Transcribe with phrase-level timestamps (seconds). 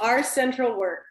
[0.00, 1.04] Our central work.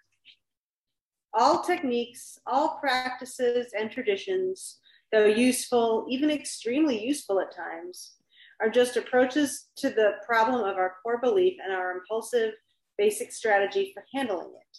[1.34, 4.78] All techniques, all practices and traditions,
[5.12, 8.14] though useful, even extremely useful at times,
[8.62, 12.54] are just approaches to the problem of our core belief and our impulsive
[12.98, 14.78] basic strategy for handling it.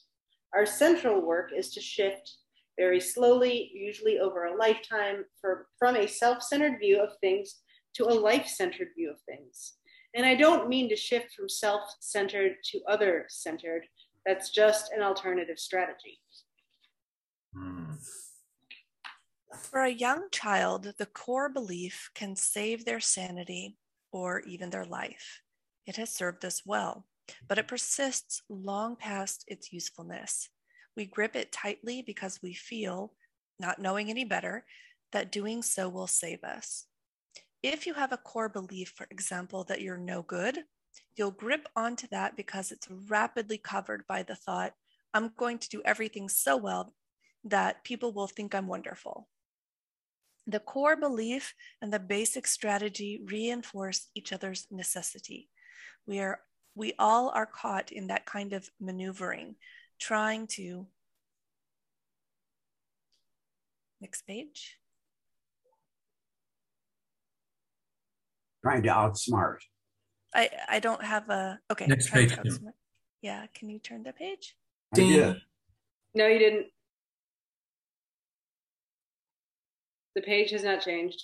[0.55, 2.37] Our central work is to shift
[2.79, 7.57] very slowly, usually over a lifetime, for, from a self centered view of things
[7.95, 9.75] to a life centered view of things.
[10.15, 13.87] And I don't mean to shift from self centered to other centered,
[14.27, 16.19] that's just an alternative strategy.
[17.57, 17.97] Mm.
[19.55, 23.79] For a young child, the core belief can save their sanity
[24.13, 25.41] or even their life.
[25.87, 27.07] It has served us well,
[27.49, 30.51] but it persists long past its usefulness.
[30.97, 33.13] We grip it tightly because we feel,
[33.61, 34.65] not knowing any better,
[35.13, 36.87] that doing so will save us.
[37.63, 40.65] If you have a core belief, for example, that you're no good,
[41.17, 44.73] you'll grip onto that because it's rapidly covered by the thought,
[45.15, 46.93] I'm going to do everything so well
[47.45, 49.29] that people will think I'm wonderful.
[50.47, 55.49] The core belief and the basic strategy reinforce each other's necessity.
[56.07, 56.41] We are
[56.75, 59.57] we all are caught in that kind of maneuvering,
[59.99, 60.87] trying to
[64.01, 64.77] next page.
[68.63, 69.59] Trying to outsmart.
[70.37, 71.87] I I don't have a okay.
[71.87, 72.37] Next page.
[73.23, 74.55] Yeah, can you turn the page?
[74.95, 75.37] I did.
[76.15, 76.67] No, you didn't.
[80.15, 81.23] The page has not changed.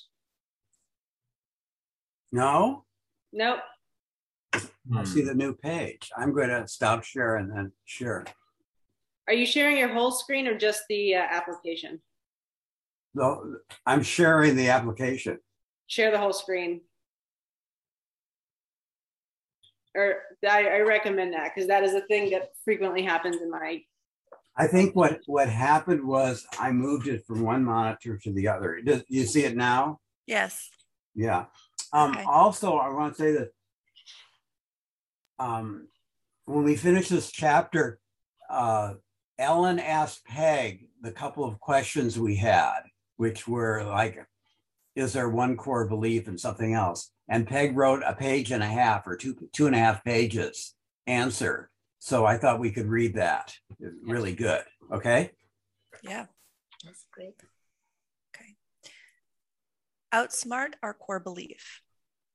[2.32, 2.84] No,
[3.32, 3.60] Nope.
[4.94, 6.10] I see the new page.
[6.16, 8.26] I'm going to stop sharing and then share.
[9.26, 12.00] Are you sharing your whole screen or just the uh, application?
[13.14, 15.38] No, I'm sharing the application.
[15.86, 16.82] Share the whole screen.
[19.94, 20.16] Or
[20.48, 23.82] I, I recommend that because that is a thing that frequently happens in my.
[24.56, 28.80] I think what what happened was I moved it from one monitor to the other.
[28.84, 30.00] Does you see it now?
[30.26, 30.68] Yes.
[31.14, 31.46] Yeah.
[31.92, 32.24] Um, Okay.
[32.26, 33.48] Also, I want to say that
[35.38, 35.88] um,
[36.44, 37.98] when we finish this chapter,
[38.50, 38.94] uh,
[39.38, 42.80] Ellen asked Peg the couple of questions we had,
[43.16, 44.18] which were like,
[44.94, 47.11] is there one core belief and something else?
[47.28, 50.74] And Peg wrote a page and a half or two two and a half pages
[51.06, 51.70] answer.
[51.98, 53.54] So I thought we could read that.
[53.78, 54.64] It's Really good.
[54.92, 55.30] Okay.
[56.02, 56.26] Yeah.
[56.84, 57.34] That's great.
[58.34, 58.56] Okay.
[60.12, 61.80] Outsmart our core belief.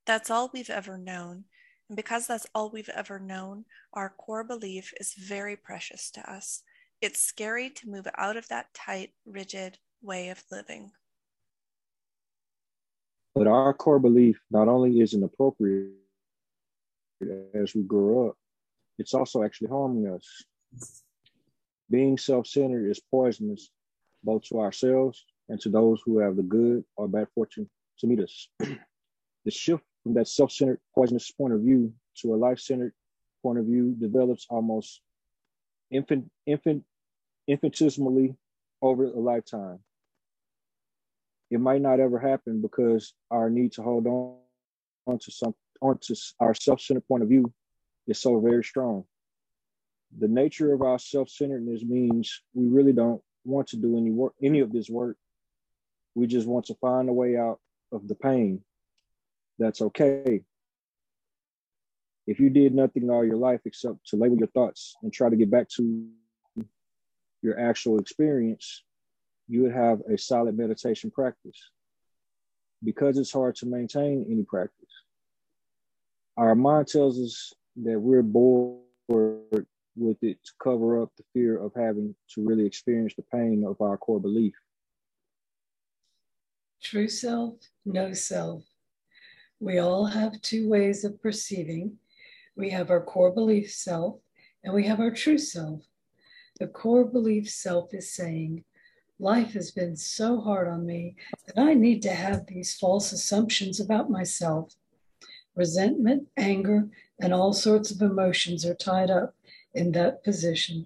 [0.05, 1.43] That's all we've ever known.
[1.89, 6.63] And because that's all we've ever known, our core belief is very precious to us.
[7.01, 10.91] It's scary to move out of that tight, rigid way of living.
[13.37, 15.91] But our core belief not only isn't appropriate
[17.53, 18.35] as we grow up,
[18.97, 20.43] it's also actually harming us.
[21.87, 23.69] Being self centered is poisonous
[24.23, 28.21] both to ourselves and to those who have the good or bad fortune to meet
[28.21, 28.49] us.
[28.59, 32.93] the shift from that self centered, poisonous point of view to a life centered
[33.43, 35.01] point of view develops almost
[35.91, 36.83] infant, infant,
[37.47, 38.35] infinitesimally
[38.81, 39.77] over a lifetime
[41.50, 44.38] it might not ever happen because our need to hold on
[45.06, 47.53] onto some onto our self-centered point of view
[48.08, 49.06] is so very strong.
[50.18, 54.59] The nature of our self-centeredness means we really don't want to do any work, any
[54.59, 55.18] of this work.
[56.16, 57.59] We just want to find a way out
[57.91, 58.64] of the pain.
[59.59, 60.41] That's okay.
[62.25, 65.35] If you did nothing all your life except to label your thoughts and try to
[65.35, 66.08] get back to
[67.41, 68.84] your actual experience,
[69.47, 71.58] you would have a solid meditation practice.
[72.84, 74.91] Because it's hard to maintain any practice,
[76.38, 77.53] our mind tells us
[77.84, 83.16] that we're bored with it to cover up the fear of having to really experience
[83.16, 84.53] the pain of our core belief.
[86.84, 88.64] True self, no self.
[89.59, 91.97] We all have two ways of perceiving.
[92.56, 94.19] We have our core belief self
[94.64, 95.81] and we have our true self.
[96.59, 98.64] The core belief self is saying,
[99.19, 101.16] Life has been so hard on me
[101.47, 104.75] that I need to have these false assumptions about myself.
[105.55, 109.34] Resentment, anger, and all sorts of emotions are tied up
[109.73, 110.85] in that position.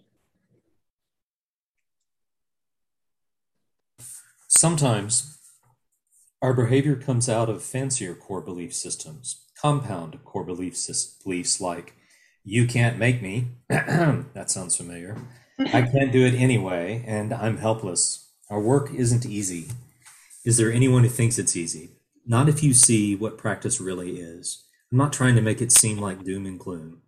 [4.48, 5.38] Sometimes
[6.42, 10.78] our behavior comes out of fancier core belief systems, compound core belief
[11.24, 11.96] beliefs like,
[12.44, 13.50] you can't make me.
[13.70, 15.18] that sounds familiar.
[15.74, 18.30] I can't do it anyway, and I'm helpless.
[18.50, 19.68] Our work isn't easy.
[20.44, 21.92] Is there anyone who thinks it's easy?
[22.26, 24.64] Not if you see what practice really is.
[24.92, 27.02] I'm not trying to make it seem like doom and gloom.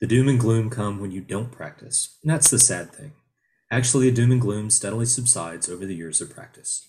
[0.00, 3.12] The doom and gloom come when you don't practice, and that's the sad thing.
[3.70, 6.86] Actually, the doom and gloom steadily subsides over the years of practice.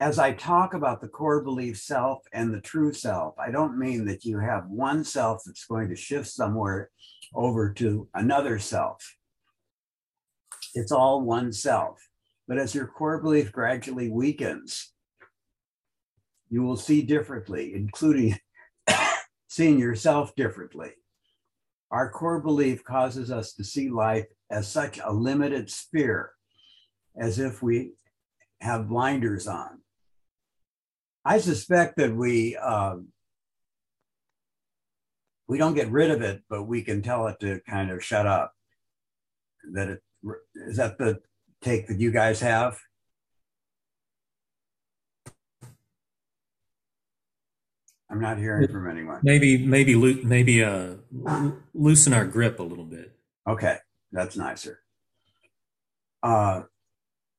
[0.00, 4.06] As I talk about the core belief self and the true self, I don't mean
[4.06, 6.90] that you have one self that's going to shift somewhere
[7.34, 9.16] over to another self.
[10.74, 11.98] It's all one self.
[12.48, 14.90] But as your core belief gradually weakens,
[16.48, 18.38] you will see differently, including
[19.48, 20.92] seeing yourself differently.
[21.90, 26.32] Our core belief causes us to see life as such a limited sphere,
[27.16, 27.92] as if we
[28.60, 29.79] have blinders on.
[31.24, 33.08] I suspect that we um,
[35.48, 38.26] we don't get rid of it, but we can tell it to kind of shut
[38.26, 38.54] up.
[39.72, 40.02] That it
[40.54, 41.20] is that the
[41.60, 42.78] take that you guys have?
[48.10, 49.20] I'm not hearing from anyone.
[49.22, 49.94] Maybe, maybe,
[50.24, 50.94] maybe, uh,
[51.74, 53.16] loosen our grip a little bit.
[53.46, 53.76] Okay,
[54.10, 54.80] that's nicer.
[56.20, 56.62] Uh,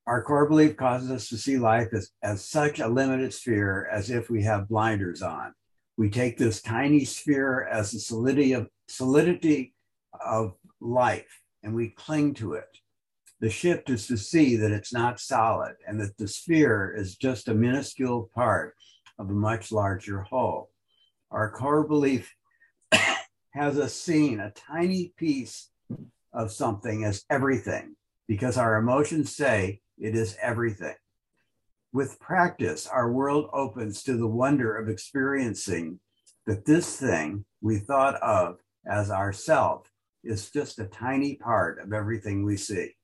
[0.08, 4.10] our core belief causes us to see life as, as such a limited sphere as
[4.10, 5.54] if we have blinders on.
[5.98, 9.74] We take this tiny sphere as the solidity of solidity
[10.26, 12.78] of life and we cling to it.
[13.40, 17.48] The shift is to see that it's not solid and that the sphere is just
[17.48, 18.76] a minuscule part
[19.20, 20.72] of a much larger whole.
[21.30, 22.34] Our core belief
[23.52, 25.70] has us seeing a tiny piece
[26.34, 27.96] of something as everything
[28.28, 30.96] because our emotions say it is everything.
[31.94, 36.00] With practice, our world opens to the wonder of experiencing
[36.48, 38.58] that this thing we thought of
[38.90, 39.88] as ourself
[40.24, 42.96] is just a tiny part of everything we see.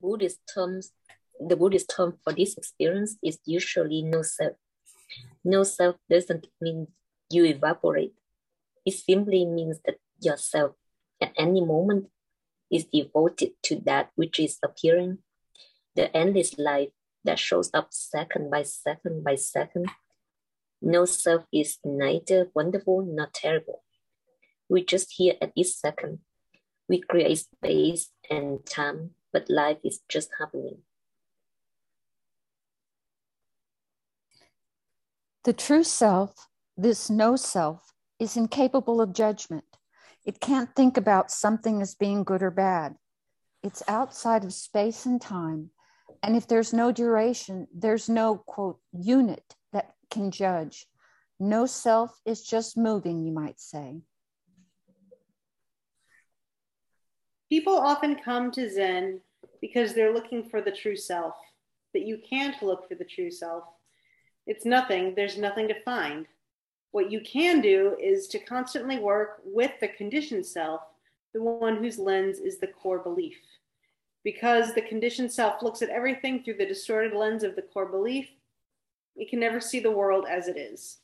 [0.00, 0.92] Buddhist terms,
[1.40, 4.56] the Buddhist term for this experience is usually no self.
[5.44, 6.88] No self doesn't mean
[7.30, 8.14] you evaporate.
[8.84, 10.72] It simply means that yourself
[11.20, 12.08] at any moment
[12.70, 15.18] is devoted to that which is appearing,
[15.94, 16.90] the endless life
[17.24, 19.90] that shows up second by second by second.
[20.82, 23.82] No self is neither wonderful nor terrible.
[24.68, 26.20] We just here at each second.
[26.88, 30.78] We create space and time but life is just happening.
[35.44, 39.75] The true self, this no self, is incapable of judgment.
[40.26, 42.96] It can't think about something as being good or bad.
[43.62, 45.70] It's outside of space and time.
[46.22, 50.86] And if there's no duration, there's no, quote, unit that can judge.
[51.38, 54.00] No self is just moving, you might say.
[57.48, 59.20] People often come to Zen
[59.60, 61.36] because they're looking for the true self,
[61.92, 63.62] but you can't look for the true self.
[64.46, 66.26] It's nothing, there's nothing to find.
[66.96, 70.80] What you can do is to constantly work with the conditioned self,
[71.34, 73.36] the one whose lens is the core belief.
[74.24, 78.30] Because the conditioned self looks at everything through the distorted lens of the core belief,
[79.14, 80.96] it can never see the world as it is.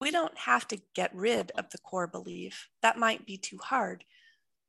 [0.00, 2.70] We don't have to get rid of the core belief.
[2.80, 4.04] That might be too hard,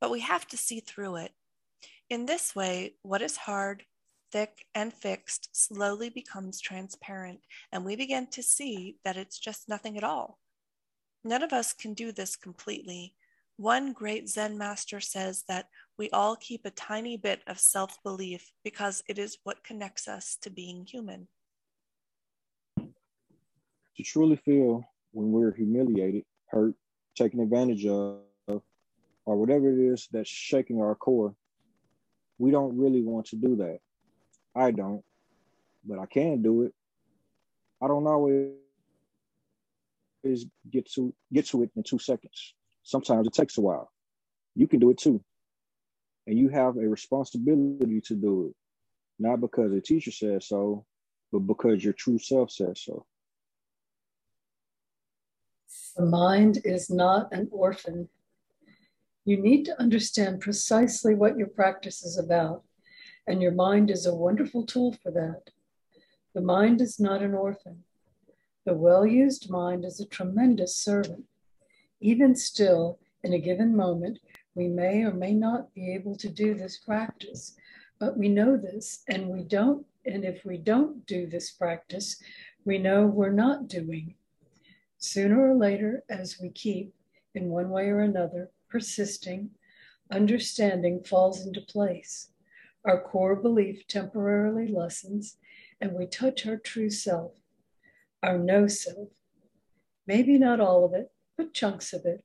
[0.02, 1.32] but we have to see through it.
[2.10, 3.84] In this way, what is hard,
[4.32, 7.38] thick, and fixed slowly becomes transparent,
[7.70, 10.40] and we begin to see that it's just nothing at all.
[11.22, 13.14] None of us can do this completely.
[13.58, 18.50] One great Zen master says that we all keep a tiny bit of self belief
[18.64, 21.28] because it is what connects us to being human.
[22.78, 26.74] To truly feel when we're humiliated, hurt,
[27.14, 31.36] taken advantage of, or whatever it is that's shaking our core,
[32.40, 33.78] we don't really want to do that.
[34.56, 35.04] I don't,
[35.84, 36.72] but I can do it.
[37.82, 38.54] I don't always
[40.70, 42.54] get to get to it in two seconds.
[42.82, 43.92] Sometimes it takes a while.
[44.54, 45.22] You can do it too.
[46.26, 48.56] And you have a responsibility to do it,
[49.18, 50.86] not because a teacher says so,
[51.30, 53.04] but because your true self says so.
[55.96, 58.08] The mind is not an orphan.
[59.24, 62.64] You need to understand precisely what your practice is about,
[63.26, 65.50] and your mind is a wonderful tool for that.
[66.34, 67.84] The mind is not an orphan.
[68.64, 71.24] The well used mind is a tremendous servant.
[72.00, 74.18] Even still, in a given moment,
[74.54, 77.54] we may or may not be able to do this practice,
[77.98, 79.86] but we know this, and we don't.
[80.06, 82.16] And if we don't do this practice,
[82.64, 84.14] we know we're not doing.
[84.96, 86.94] Sooner or later, as we keep,
[87.34, 89.50] in one way or another, persisting,
[90.10, 92.28] understanding falls into place.
[92.84, 95.36] Our core belief temporarily lessens,
[95.80, 97.32] and we touch our true self,
[98.22, 99.08] our no self.
[100.06, 102.24] Maybe not all of it, but chunks of it.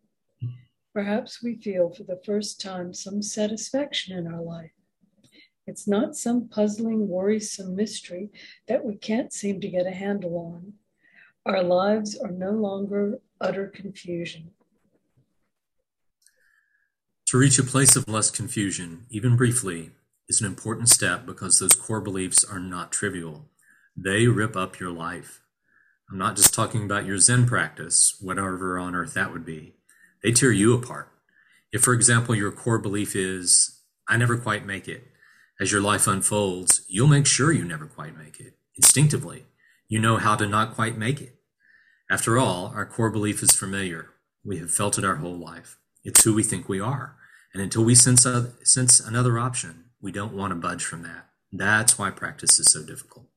[0.93, 4.71] Perhaps we feel for the first time some satisfaction in our life.
[5.67, 8.29] It's not some puzzling, worrisome mystery
[8.67, 10.73] that we can't seem to get a handle on.
[11.45, 14.51] Our lives are no longer utter confusion.
[17.35, 19.91] To reach a place of less confusion, even briefly,
[20.29, 23.49] is an important step because those core beliefs are not trivial.
[23.93, 25.41] They rip up your life.
[26.09, 29.73] I'm not just talking about your Zen practice, whatever on earth that would be.
[30.23, 31.11] They tear you apart.
[31.73, 35.03] If, for example, your core belief is, I never quite make it,
[35.59, 38.53] as your life unfolds, you'll make sure you never quite make it.
[38.77, 39.43] Instinctively,
[39.89, 41.35] you know how to not quite make it.
[42.09, 44.11] After all, our core belief is familiar.
[44.45, 45.77] We have felt it our whole life.
[46.05, 47.17] It's who we think we are.
[47.55, 51.29] And until we sense, a, sense another option, we don't want to budge from that.
[51.53, 53.27] That's why practice is so difficult.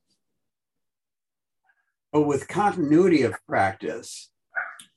[2.13, 4.31] But with continuity of practice,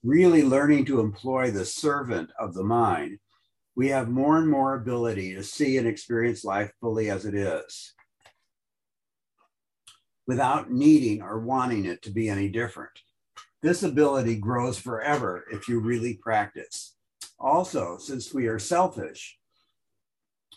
[0.01, 3.19] really learning to employ the servant of the mind,
[3.75, 7.93] we have more and more ability to see and experience life fully as it is
[10.25, 12.97] without needing or wanting it to be any different.
[13.61, 16.95] This ability grows forever if you really practice.
[17.41, 19.39] Also, since we are selfish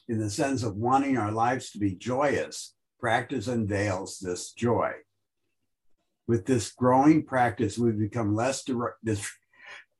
[0.06, 4.92] in the sense of wanting our lives to be joyous, practice unveils this joy.
[6.28, 8.64] With this growing practice, we become less
[9.02, 9.32] dis-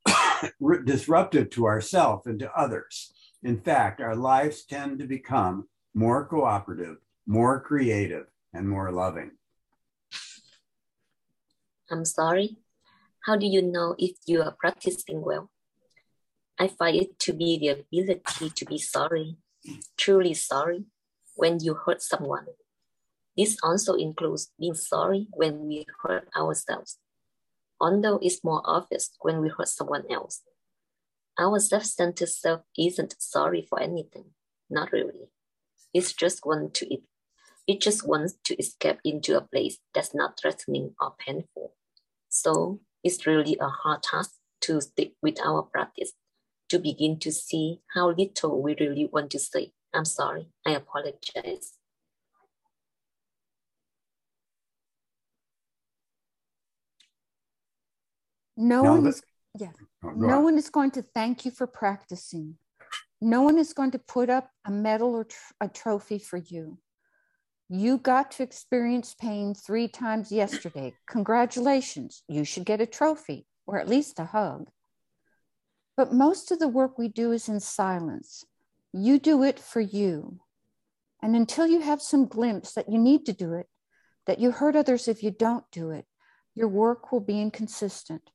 [0.85, 3.11] disruptive to ourselves and to others.
[3.41, 9.31] In fact, our lives tend to become more cooperative, more creative, and more loving.
[11.89, 12.57] I'm sorry.
[13.25, 15.49] How do you know if you are practicing well?
[16.57, 19.37] I find it to be the ability to be sorry,
[19.97, 20.85] truly sorry,
[21.35, 22.47] when you hurt someone.
[23.37, 26.97] This also includes being sorry when we hurt ourselves,
[27.81, 30.43] although it's more obvious when we hurt someone else.
[31.37, 34.31] Our self-centered self isn't sorry for anything,
[34.69, 35.27] not really.
[35.93, 37.03] It's just want to it.
[37.67, 41.73] It just wants to escape into a place that's not threatening or painful.
[42.29, 46.13] So it's really a hard task to stick with our practice
[46.69, 49.71] to begin to see how little we really want to say.
[49.93, 51.73] I'm sorry, I apologize.
[58.57, 59.21] No one is
[59.57, 59.71] yeah.
[60.03, 60.43] Oh, no on.
[60.43, 62.57] one is going to thank you for practicing.
[63.21, 66.77] No one is going to put up a medal or tr- a trophy for you.
[67.69, 70.93] You got to experience pain three times yesterday.
[71.07, 72.23] Congratulations.
[72.27, 74.69] You should get a trophy or at least a hug.
[75.97, 78.43] But most of the work we do is in silence.
[78.91, 80.39] You do it for you.
[81.21, 83.67] And until you have some glimpse that you need to do it,
[84.27, 86.05] that you hurt others if you don't do it,
[86.53, 88.29] your work will be inconsistent.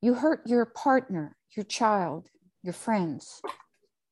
[0.00, 2.28] You hurt your partner, your child,
[2.62, 3.40] your friends.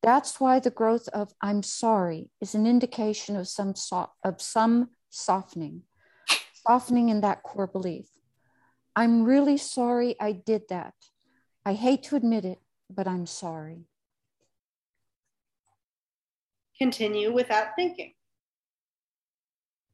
[0.01, 4.89] That's why the growth of I'm sorry is an indication of some so- of some
[5.09, 5.83] softening,
[6.65, 8.07] softening in that core belief.
[8.95, 10.93] I'm really sorry I did that.
[11.65, 12.59] I hate to admit it,
[12.89, 13.85] but I'm sorry.
[16.77, 18.13] Continue without thinking.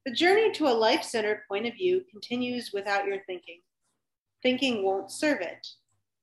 [0.04, 3.60] The journey to a life centered point of view continues without your thinking.
[4.42, 5.66] Thinking won't serve it,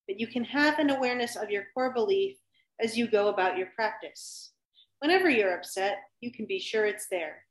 [0.07, 2.37] but you can have an awareness of your core belief
[2.79, 4.53] as you go about your practice.
[4.99, 7.43] Whenever you're upset, you can be sure it's there.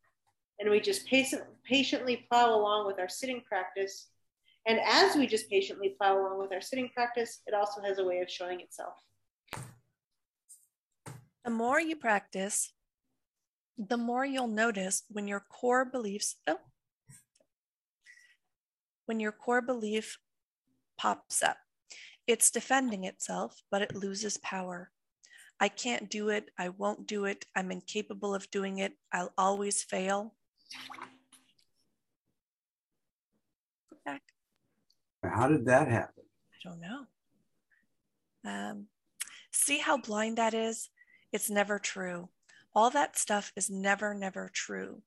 [0.58, 4.08] And we just patient, patiently plow along with our sitting practice.
[4.66, 8.04] And as we just patiently plow along with our sitting practice, it also has a
[8.04, 8.94] way of showing itself.
[11.44, 12.72] The more you practice,
[13.76, 16.58] the more you'll notice when your core beliefs, oh,
[19.06, 20.18] when your core belief
[20.96, 21.56] pops up.
[22.28, 24.90] It's defending itself, but it loses power.
[25.58, 26.50] I can't do it.
[26.58, 27.44] I won't do it.
[27.56, 28.94] I'm incapable of doing it.
[29.12, 30.34] I'll always fail.
[33.90, 34.22] Go back.
[35.24, 36.24] How did that happen?
[36.54, 37.06] I don't know.
[38.44, 38.86] Um,
[39.50, 40.88] see how blind that is?
[41.32, 42.28] It's never true.
[42.74, 45.02] All that stuff is never, never true.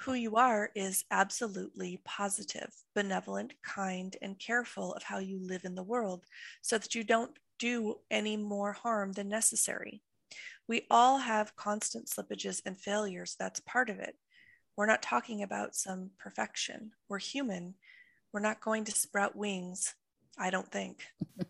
[0.00, 5.74] Who you are is absolutely positive, benevolent, kind, and careful of how you live in
[5.74, 6.24] the world
[6.62, 10.02] so that you don't do any more harm than necessary.
[10.68, 13.36] We all have constant slippages and failures.
[13.38, 14.16] That's part of it.
[14.76, 16.92] We're not talking about some perfection.
[17.08, 17.74] We're human.
[18.32, 19.94] We're not going to sprout wings,
[20.38, 21.04] I don't think.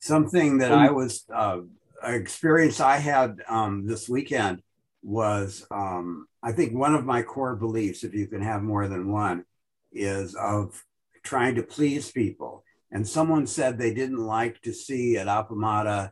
[0.00, 1.60] Something that I was uh,
[2.04, 4.62] experience I had um, this weekend
[5.02, 9.10] was um, I think one of my core beliefs, if you can have more than
[9.10, 9.44] one,
[9.92, 10.82] is of
[11.22, 12.64] trying to please people.
[12.90, 16.10] And someone said they didn't like to see at Appamada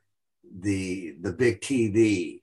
[0.58, 2.40] the the big TV,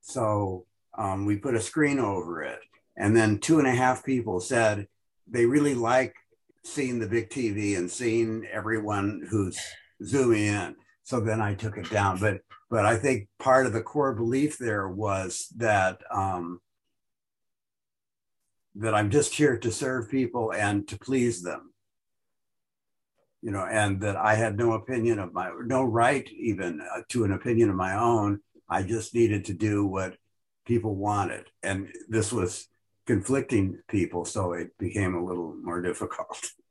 [0.00, 2.60] so um, we put a screen over it.
[2.96, 4.88] And then two and a half people said
[5.28, 6.14] they really like
[6.64, 9.58] seeing the big TV and seeing everyone who's
[10.02, 10.76] zooming in.
[11.06, 12.18] So then I took it down.
[12.18, 16.60] But but I think part of the core belief there was that um,
[18.74, 21.72] that I'm just here to serve people and to please them.
[23.40, 27.22] You know, and that I had no opinion of my, no right even uh, to
[27.22, 28.40] an opinion of my own.
[28.68, 30.16] I just needed to do what
[30.66, 32.66] people wanted, and this was
[33.06, 36.50] conflicting people, so it became a little more difficult.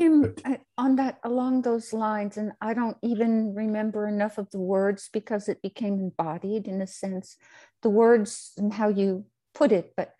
[0.00, 4.58] Kim, uh, on that along those lines, and I don't even remember enough of the
[4.58, 7.36] words because it became embodied in a sense,
[7.82, 9.92] the words and how you put it.
[9.98, 10.14] But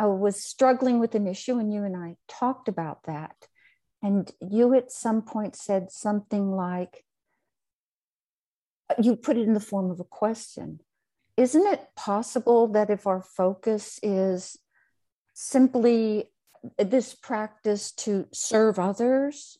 [0.00, 3.36] I was struggling with an issue, and you and I talked about that.
[4.02, 7.04] And you at some point said something like,
[9.00, 10.80] you put it in the form of a question.
[11.36, 14.58] Isn't it possible that if our focus is
[15.34, 16.32] simply
[16.78, 19.58] this practice to serve others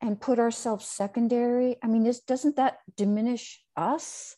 [0.00, 1.76] and put ourselves secondary.
[1.82, 4.36] I mean is, doesn't that diminish us?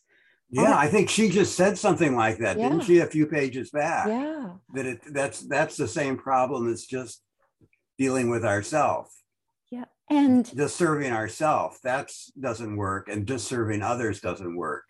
[0.51, 2.69] Yeah i think she just said something like that yeah.
[2.69, 4.07] didn't she a few pages back?
[4.07, 4.53] Yeah.
[4.73, 7.21] That it that's that's the same problem as just
[7.99, 9.11] dealing with ourselves
[9.69, 14.85] yeah and just serving ourselves that's doesn't work and just serving others doesn't work.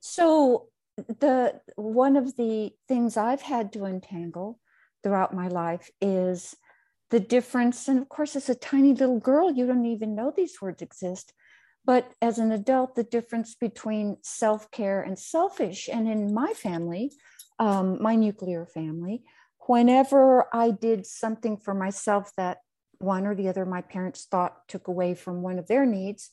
[0.00, 4.58] So the one of the things i've had to untangle
[5.02, 6.54] throughout my life is
[7.12, 7.86] the difference.
[7.88, 11.32] And of course, as a tiny little girl, you don't even know these words exist.
[11.84, 15.88] But as an adult, the difference between self care and selfish.
[15.92, 17.12] And in my family,
[17.58, 19.24] um, my nuclear family,
[19.66, 22.58] whenever I did something for myself that
[22.98, 26.30] one or the other my parents thought took away from one of their needs,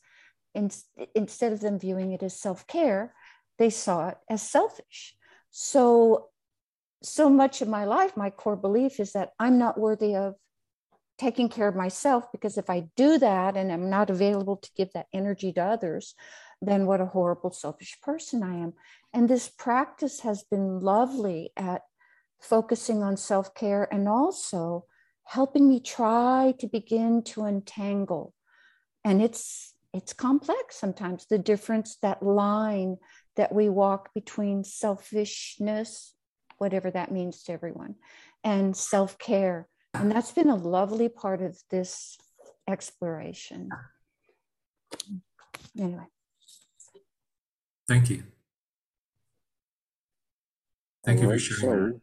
[0.56, 0.72] in,
[1.14, 3.14] instead of them viewing it as self care,
[3.58, 5.16] they saw it as selfish.
[5.52, 6.30] So,
[7.04, 10.36] so much of my life, my core belief is that I'm not worthy of
[11.20, 14.94] taking care of myself because if I do that and I'm not available to give
[14.94, 16.16] that energy to others,
[16.62, 18.74] then what a horrible, selfish person I am.
[19.14, 21.82] And this practice has been lovely at
[22.42, 24.86] focusing on self care and also
[25.26, 28.34] helping me try to begin to untangle.
[29.04, 32.98] And it's it's complex sometimes the difference that line
[33.36, 36.14] that we walk between selfishness
[36.60, 37.96] whatever that means to everyone
[38.44, 42.18] and self-care and that's been a lovely part of this
[42.68, 43.70] exploration.
[45.78, 46.06] Anyway.
[47.88, 48.24] Thank you.
[51.06, 52.02] Thank you for sharing.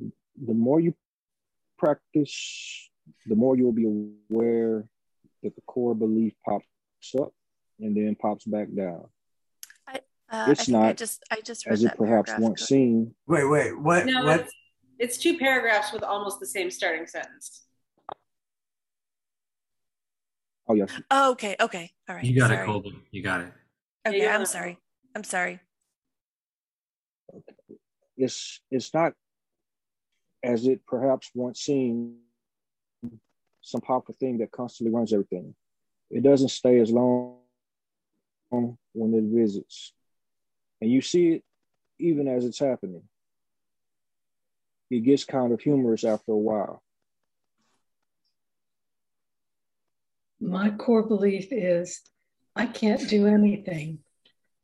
[0.00, 0.10] So,
[0.44, 0.94] the more you
[1.78, 2.90] practice,
[3.26, 3.86] the more you'll be
[4.30, 4.84] aware
[5.42, 6.66] that the core belief pops
[7.18, 7.32] up
[7.80, 9.06] and then pops back down.
[10.32, 13.14] Uh, it's not I just I just as it perhaps once seen.
[13.26, 14.06] Wait, wait, what?
[14.06, 14.40] No, what?
[14.40, 14.52] It's,
[14.98, 17.64] it's two paragraphs with almost the same starting sentence.
[20.66, 20.90] Oh yes.
[21.10, 22.24] Oh, okay, okay, all right.
[22.24, 22.62] You got sorry.
[22.62, 22.98] it, Colby.
[23.10, 23.52] You got it.
[24.08, 24.34] Okay, yeah.
[24.34, 24.78] I'm sorry.
[25.14, 25.60] I'm sorry.
[28.16, 29.12] It's it's not
[30.42, 32.14] as it perhaps once seemed
[33.60, 35.54] some powerful thing that constantly runs everything.
[36.10, 37.36] It doesn't stay as long
[38.50, 39.92] when it visits.
[40.82, 41.44] And you see it
[42.00, 43.04] even as it's happening.
[44.90, 46.82] It gets kind of humorous after a while.
[50.40, 52.00] My core belief is
[52.56, 54.00] I can't do anything.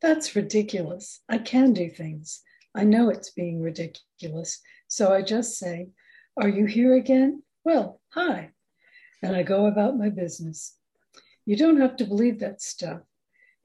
[0.01, 1.21] That's ridiculous.
[1.29, 2.41] I can do things.
[2.75, 4.59] I know it's being ridiculous.
[4.89, 5.87] So I just say,
[6.35, 7.43] Are you here again?
[7.63, 8.49] Well, hi.
[9.23, 10.75] And I go about my business.
[11.45, 13.03] You don't have to believe that stuff.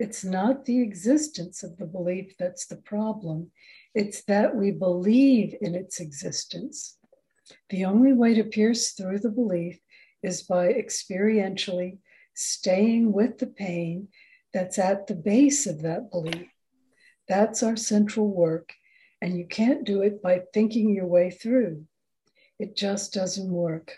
[0.04, 3.50] It's not the existence of the belief that's the problem,
[3.94, 6.98] it's that we believe in its existence.
[7.70, 9.78] The only way to pierce through the belief
[10.22, 12.00] is by experientially
[12.34, 14.08] staying with the pain
[14.52, 16.50] that's at the base of that belief.
[17.26, 18.74] That's our central work,
[19.22, 21.86] and you can't do it by thinking your way through.
[22.58, 23.96] It just doesn't work.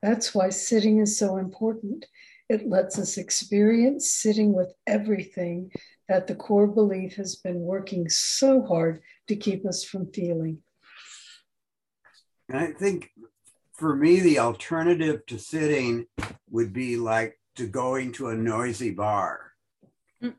[0.00, 2.06] That's why sitting is so important.
[2.48, 5.72] It lets us experience sitting with everything
[6.08, 10.58] that the core belief has been working so hard to keep us from feeling.
[12.48, 13.10] And I think
[13.72, 16.06] for me, the alternative to sitting
[16.50, 19.52] would be like to going to a noisy bar.
[20.22, 20.34] Mm.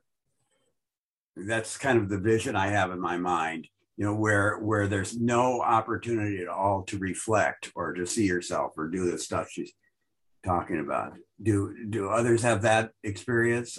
[1.35, 3.67] That's kind of the vision I have in my mind,
[3.97, 8.73] you know, where where there's no opportunity at all to reflect or to see yourself
[8.77, 9.73] or do the stuff she's
[10.47, 11.13] talking about.
[11.41, 13.77] Do do others have that experience?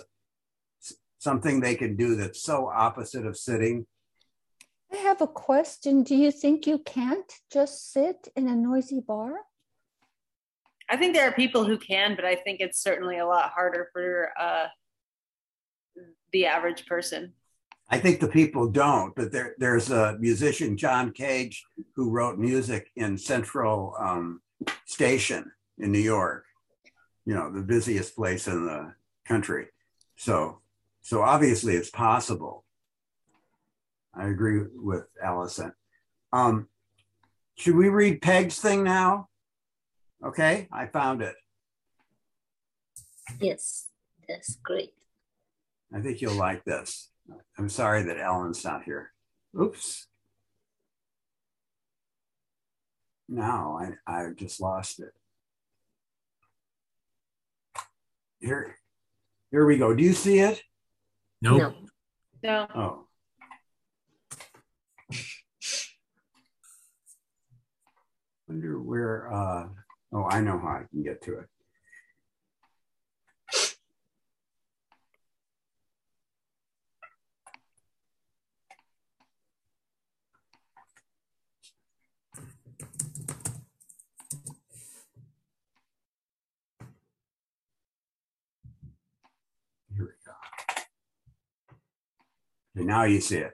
[1.18, 3.87] Something they can do that's so opposite of sitting.
[4.92, 6.02] I have a question.
[6.02, 9.33] Do you think you can't just sit in a noisy bar?
[10.88, 13.90] I think there are people who can, but I think it's certainly a lot harder
[13.92, 14.66] for uh,
[16.33, 17.35] the average person.
[17.90, 22.90] I think the people don't, but there, there's a musician, John Cage, who wrote music
[22.96, 24.40] in Central um,
[24.87, 26.44] Station in New York,
[27.28, 28.94] you know, the busiest place in the
[29.26, 29.66] country.
[30.16, 30.60] So,
[31.02, 32.64] so obviously it's possible.
[34.14, 35.74] I agree with Allison.
[36.32, 36.68] Um,
[37.54, 39.28] should we read Peg's thing now?
[40.24, 41.34] Okay, I found it.
[43.38, 43.88] Yes,
[44.26, 44.94] that's great.
[45.94, 47.10] I think you'll like this.
[47.58, 49.12] I'm sorry that Ellen's not here.
[49.60, 50.06] Oops.
[53.28, 55.12] Now I, I just lost it.
[58.40, 58.77] Here,
[59.51, 59.94] here we go.
[59.94, 60.62] Do you see it?
[61.42, 61.74] Nope.
[62.42, 62.66] No.
[62.68, 62.68] No.
[62.74, 63.05] Oh.
[68.48, 69.68] Wonder where, uh,
[70.12, 71.48] oh, I know how I can get to it.
[92.78, 93.52] Okay, now you see it,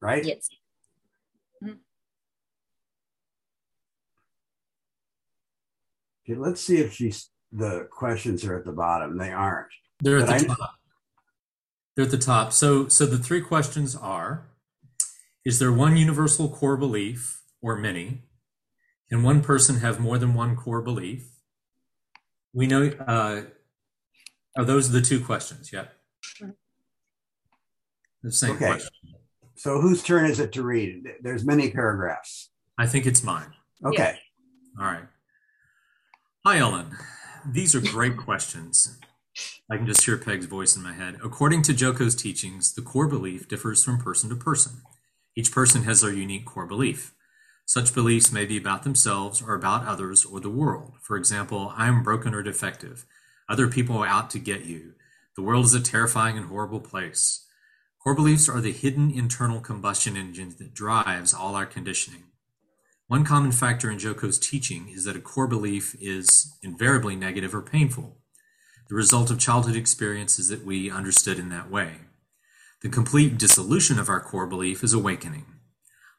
[0.00, 0.24] right?
[0.24, 0.48] Yes.
[6.24, 9.18] Okay, let's see if she's the questions are at the bottom.
[9.18, 9.68] They aren't.
[10.00, 10.74] They're at But the I- top.
[11.94, 12.52] They're at the top.
[12.54, 14.46] So, so the three questions are:
[15.44, 18.22] Is there one universal core belief, or many?
[19.10, 21.28] Can one person have more than one core belief?
[22.54, 22.86] We know.
[22.86, 23.42] Uh,
[24.56, 25.70] are those the two questions?
[25.72, 25.92] Yep.
[28.22, 28.66] The same Okay.
[28.66, 28.90] question.
[29.56, 31.04] So whose turn is it to read?
[31.22, 32.50] There's many paragraphs.
[32.78, 33.52] I think it's mine.
[33.84, 34.18] Okay.
[34.78, 35.08] All right.
[36.44, 36.96] Hi, Ellen.
[37.46, 38.98] These are great questions.
[39.70, 41.18] I can just hear Peg's voice in my head.
[41.22, 44.82] According to Joko's teachings, the core belief differs from person to person.
[45.36, 47.14] Each person has their unique core belief.
[47.64, 50.94] Such beliefs may be about themselves or about others or the world.
[51.00, 53.06] For example, I am broken or defective.
[53.48, 54.94] Other people are out to get you.
[55.36, 57.46] The world is a terrifying and horrible place.
[58.02, 62.24] Core beliefs are the hidden internal combustion engine that drives all our conditioning.
[63.06, 67.62] One common factor in Joko's teaching is that a core belief is invariably negative or
[67.62, 68.16] painful.
[68.88, 71.98] The result of childhood experiences that we understood in that way.
[72.82, 75.46] The complete dissolution of our core belief is awakening.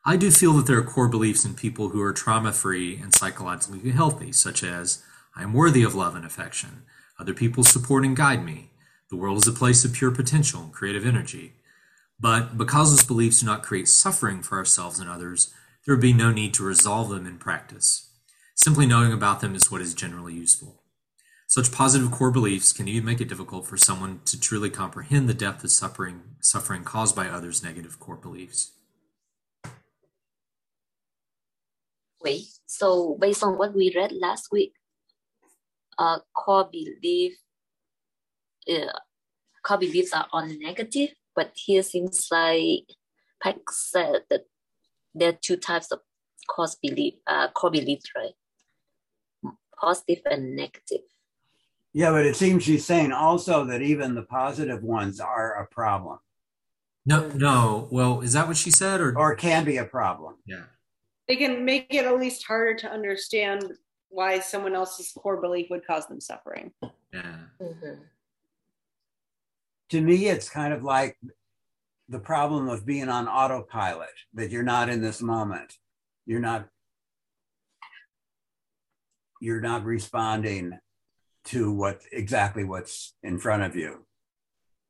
[0.05, 3.13] I do feel that there are core beliefs in people who are trauma free and
[3.13, 5.03] psychologically healthy, such as
[5.35, 6.83] I am worthy of love and affection,
[7.19, 8.71] other people support and guide me,
[9.09, 11.53] the world is a place of pure potential and creative energy.
[12.19, 15.53] But because those beliefs do not create suffering for ourselves and others,
[15.85, 18.09] there would be no need to resolve them in practice.
[18.55, 20.83] Simply knowing about them is what is generally useful.
[21.47, 25.33] Such positive core beliefs can even make it difficult for someone to truly comprehend the
[25.33, 28.71] depth of suffering, suffering caused by others' negative core beliefs.
[32.23, 34.73] Wait, so based on what we read last week,
[35.99, 37.33] uh, core belief,
[38.71, 38.97] uh,
[39.63, 42.85] core beliefs are all negative, but here seems like
[43.41, 44.45] Peg said that
[45.13, 45.99] there are two types of
[46.49, 48.33] cause belief, uh, core beliefs, right?
[49.79, 51.01] Positive and negative.
[51.93, 56.17] Yeah, but it seems she's saying also that even the positive ones are a problem
[57.05, 57.87] No, no.
[57.91, 60.35] Well, is that what she said, or, or can be a problem.
[60.45, 60.63] yeah?
[61.27, 63.73] They can make it at least harder to understand
[64.09, 66.71] why someone else's core belief would cause them suffering.
[67.13, 67.35] Yeah.
[67.61, 67.99] Mhm.
[69.89, 71.17] To me, it's kind of like
[72.09, 75.73] the problem of being on autopilot, that you're not in this moment.
[76.25, 76.67] You're not
[79.41, 80.79] you're not responding
[81.45, 84.05] to what exactly what's in front of you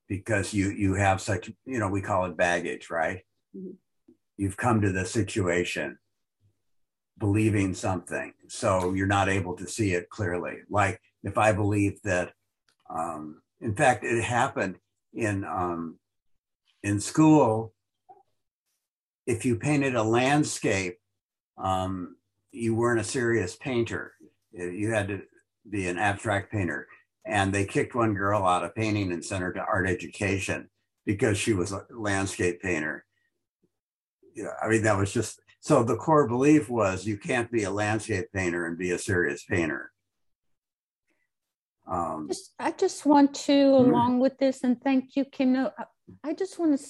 [0.08, 3.24] because you you have such you know we call it baggage right
[3.56, 3.78] Mhm.
[4.38, 5.98] you've come to the situation
[7.18, 12.34] believing something so you're not able to see it clearly like if i believe that
[12.90, 14.78] um, in fact it happened
[15.14, 15.98] in um,
[16.84, 17.74] in school
[19.26, 20.98] if you painted a landscape
[21.58, 22.16] um,
[22.52, 24.14] you weren't a serious painter
[24.52, 25.22] you had to
[25.70, 26.88] be an abstract painter
[27.26, 30.70] and they kicked one girl out of painting and sent her to art education
[31.06, 33.06] because she was a landscape painter.
[34.36, 37.72] Yeah, I mean, that was just so the core belief was you can't be a
[37.72, 39.92] landscape painter and be a serious painter.
[41.86, 45.54] Um, Just, I just want to, along with this, and thank you, Kim.
[45.54, 45.86] No, I-
[46.24, 46.86] I just want to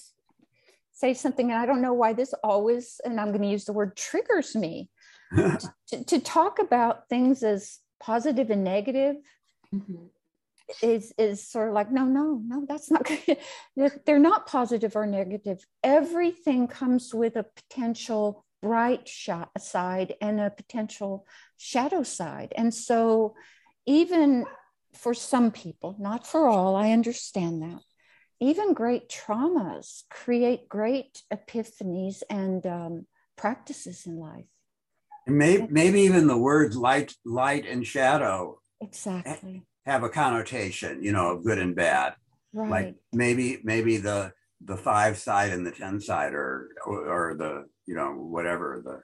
[0.92, 3.74] say something, and I don't know why this always, and I'm going to use the
[3.74, 4.90] word triggers me
[5.36, 9.16] to, to talk about things as positive and negative
[10.82, 13.38] is is sort of like no no no that's not good.
[13.76, 15.66] They're, they're not positive or negative.
[15.84, 21.26] Everything comes with a potential bright shot side and a potential
[21.58, 22.54] shadow side.
[22.56, 23.36] And so
[23.86, 24.46] even
[24.96, 27.82] for some people not for all i understand that
[28.40, 34.46] even great traumas create great epiphanies and um, practices in life
[35.26, 41.12] and maybe, maybe even the words light, light and shadow exactly have a connotation, you
[41.12, 42.14] know, of good and bad.
[42.54, 44.34] right Like maybe, maybe the
[44.66, 49.02] the five side and the ten side, or or, or the you know whatever the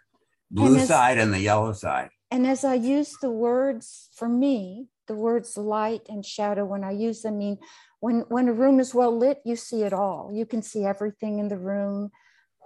[0.51, 2.09] blue as- side and the yellow side.
[2.31, 6.91] And as I use the words for me, the words light and shadow, when I
[6.91, 7.57] use them, mean
[7.99, 10.31] when when a room is well lit, you see it all.
[10.33, 12.11] You can see everything in the room.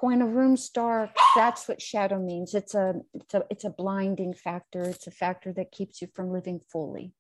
[0.02, 2.54] When a room's dark, that's what shadow means.
[2.54, 4.84] It's a it's a it's a blinding factor.
[4.84, 7.14] It's a factor that keeps you from living fully.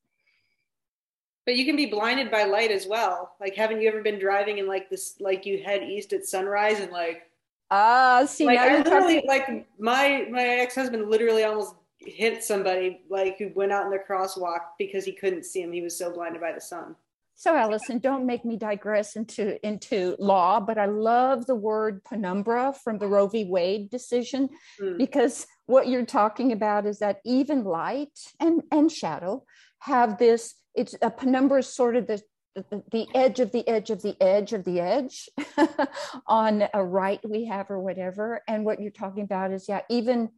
[1.45, 3.35] But you can be blinded by light as well.
[3.39, 6.79] Like, haven't you ever been driving and like this, like you head east at sunrise
[6.79, 7.29] and like,
[7.71, 9.27] Ah, see like now I you're literally, talking.
[9.27, 11.75] like my my ex husband literally almost
[12.05, 15.71] hit somebody like who went out in the crosswalk because he couldn't see him.
[15.71, 16.95] He was so blinded by the sun.
[17.35, 22.73] So Allison, don't make me digress into into law, but I love the word penumbra
[22.83, 23.45] from the Roe v.
[23.45, 24.97] Wade decision Mm.
[24.97, 29.45] because what you're talking about is that even light and and shadow
[29.79, 30.55] have this.
[30.75, 32.21] It's a penumbra is sort of the
[32.55, 35.27] the, the edge of the edge of the edge of the edge
[36.27, 38.41] on a right we have or whatever.
[38.47, 40.29] And what you're talking about is yeah, even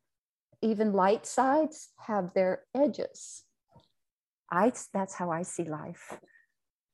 [0.66, 3.44] even light sides have their edges.
[4.52, 6.20] I that's how I see life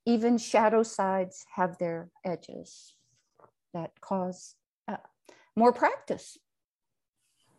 [0.05, 2.95] even shadow sides have their edges
[3.73, 4.55] that cause
[4.87, 4.97] uh,
[5.55, 6.37] more practice.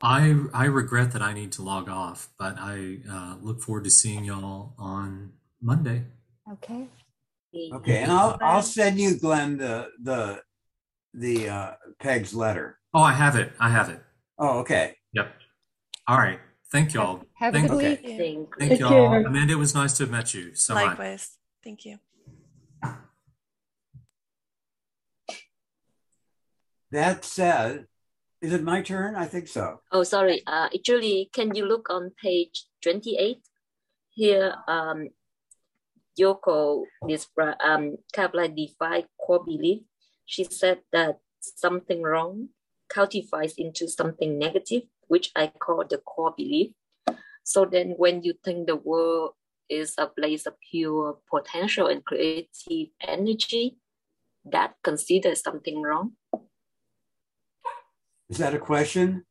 [0.01, 3.91] I I regret that I need to log off, but I uh, look forward to
[3.91, 6.05] seeing y'all on Monday.
[6.51, 6.89] Okay.
[7.73, 10.43] Okay, and I'll I'll send you, Glenn, the the
[11.15, 12.79] the uh, Peg's letter.
[12.93, 13.53] Oh, I have it.
[13.61, 14.03] I have it.
[14.39, 14.97] Oh, okay.
[15.13, 15.35] Yep.
[16.09, 16.41] All right.
[16.71, 17.23] Thank y'all.
[17.35, 18.03] Have a Thank, good Okay.
[18.03, 18.19] week.
[18.19, 19.11] Thank thank y'all.
[19.11, 19.23] care.
[19.23, 20.99] Amanda, it was nice to have met you so much.
[20.99, 21.39] Likewise.
[21.63, 21.99] Thank you.
[26.91, 27.87] That said,
[28.41, 29.15] is it my turn?
[29.15, 29.81] I think so.
[29.93, 30.43] Oh, sorry.
[30.47, 33.39] Uh, actually, can you look on page 28?
[34.11, 35.09] Here, um,
[36.19, 39.83] Joko describe, um, kind of like define core belief.
[40.27, 42.49] She said that something wrong
[42.89, 44.83] cultivates into something negative,
[45.13, 46.73] which I call the core belief.
[47.45, 49.33] So then when you think the world
[49.69, 53.77] is a place of pure potential and creative energy,
[54.47, 56.13] that considers something wrong.
[58.31, 59.27] Is that a question?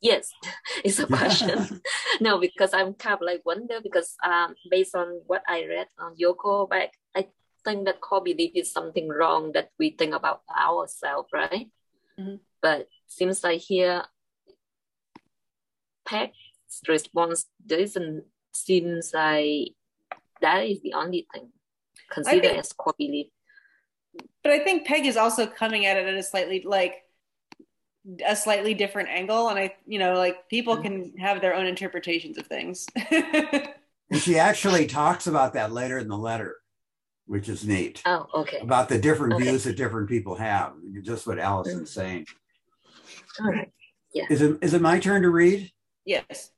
[0.00, 0.32] Yes,
[0.84, 1.82] it's a question.
[2.24, 6.16] no, because I'm kind of like wonder because um based on what I read on
[6.18, 7.28] Joko Beck, I
[7.64, 11.68] think that core belief is something wrong that we think about ourselves, right?
[12.18, 12.40] Mhm.
[12.62, 14.08] But seems like here,
[16.12, 19.74] Peg's response doesn't seems like
[20.40, 21.48] that is the only thing
[22.10, 23.28] considered think- as core belief.
[24.42, 26.96] But I think Peg is also coming at it at a slightly like
[28.26, 30.82] a slightly different angle, and I, you know, like people mm.
[30.82, 32.86] can have their own interpretations of things.
[34.12, 36.56] And she actually talks about that later in the letter,
[37.24, 38.02] which is neat.
[38.04, 38.58] Oh, okay.
[38.58, 39.44] About the different Okay.
[39.44, 40.74] views that different people have.
[41.00, 41.94] Just what Allison's mm.
[41.94, 42.26] saying.
[43.40, 43.72] All right.
[44.12, 44.26] Yeah.
[44.28, 45.72] Is it is it my turn to read?
[46.04, 46.50] Yes.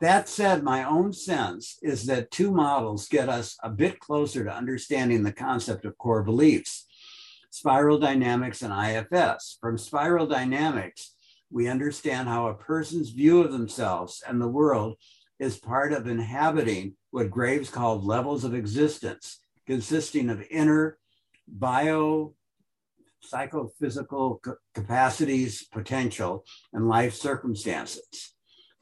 [0.00, 4.52] That said, my own sense is that two models get us a bit closer to
[4.54, 6.86] understanding the concept of core beliefs
[7.52, 9.58] spiral dynamics and IFS.
[9.60, 11.14] From spiral dynamics,
[11.50, 14.96] we understand how a person's view of themselves and the world
[15.38, 20.98] is part of inhabiting what Graves called levels of existence, consisting of inner
[21.46, 22.34] bio
[23.20, 24.40] psychophysical
[24.74, 28.34] capacities, potential, and life circumstances.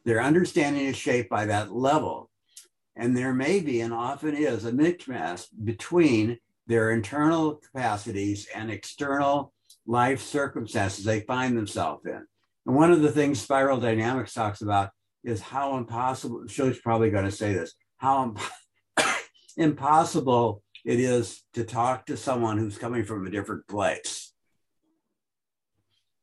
[0.04, 2.30] Their understanding is shaped by that level.
[2.96, 9.52] And there may be and often is a mismatch between their internal capacities and external
[9.86, 12.26] life circumstances they find themselves in.
[12.66, 14.90] And one of the things spiral dynamics talks about
[15.24, 18.40] is how impossible, she's probably going to say this, how, imp-
[19.56, 24.30] impossible it is to talk to someone who's coming from a different place.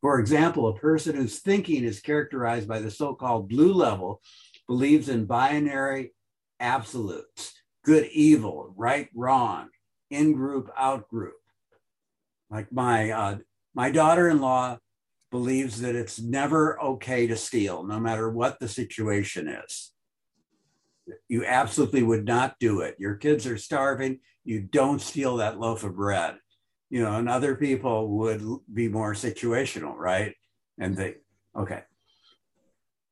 [0.07, 4.21] For example, a person whose thinking is characterized by the so called blue level
[4.65, 6.13] believes in binary
[6.61, 7.51] absolutes
[7.83, 9.67] good, evil, right, wrong,
[10.09, 11.35] in group, out group.
[12.49, 13.37] Like my, uh,
[13.75, 14.77] my daughter in law
[15.29, 19.91] believes that it's never okay to steal, no matter what the situation is.
[21.27, 22.95] You absolutely would not do it.
[22.97, 24.19] Your kids are starving.
[24.45, 26.37] You don't steal that loaf of bread.
[26.89, 28.41] You know, and other people would
[28.73, 30.35] be more situational, right?
[30.79, 31.15] And they,
[31.55, 31.83] okay.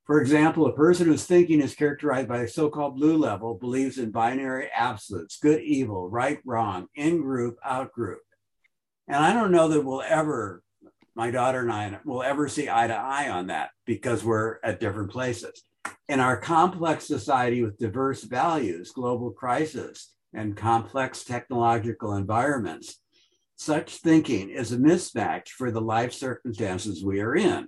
[0.05, 3.97] For example, a person whose thinking is characterized by a so called blue level believes
[3.97, 8.21] in binary absolutes good, evil, right, wrong, in group, out group.
[9.07, 10.63] And I don't know that we'll ever
[11.15, 14.79] my daughter and I will ever see eye to eye on that because we're at
[14.79, 15.63] different places.
[16.09, 22.99] In our complex society with diverse values, global crisis, and complex technological environments,
[23.55, 27.67] such thinking is a mismatch for the life circumstances we are in.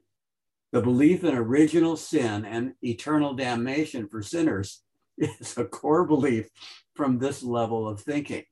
[0.71, 4.84] The belief in original sin and eternal damnation for sinners
[5.17, 6.50] is a core belief
[6.93, 8.43] from this level of thinking.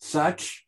[0.00, 0.66] Such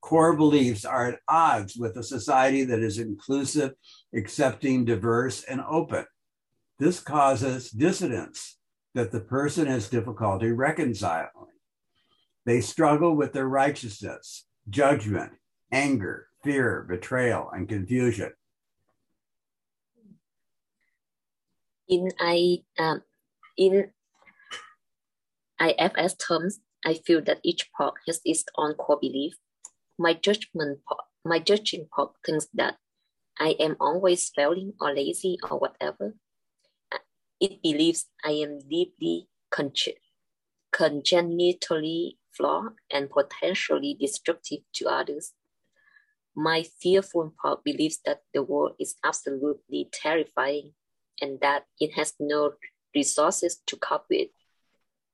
[0.00, 3.72] core beliefs are at odds with a society that is inclusive,
[4.14, 6.06] accepting, diverse, and open.
[6.78, 8.58] This causes dissonance
[8.94, 11.28] that the person has difficulty reconciling.
[12.46, 15.32] They struggle with their righteousness, judgment,
[15.70, 18.32] anger, fear, betrayal, and confusion.
[21.88, 23.02] In I um,
[23.56, 23.90] in
[25.60, 29.34] IFS terms, I feel that each part has its own core belief
[30.00, 32.76] my judgment part, my judging part thinks that
[33.38, 36.14] I am always failing or lazy or whatever.
[37.38, 39.28] It believes I am deeply
[40.72, 45.34] congenitally flawed and potentially destructive to others.
[46.34, 50.72] My fearful part believes that the world is absolutely terrifying
[51.20, 52.52] and that it has no
[52.94, 54.28] resources to cope with.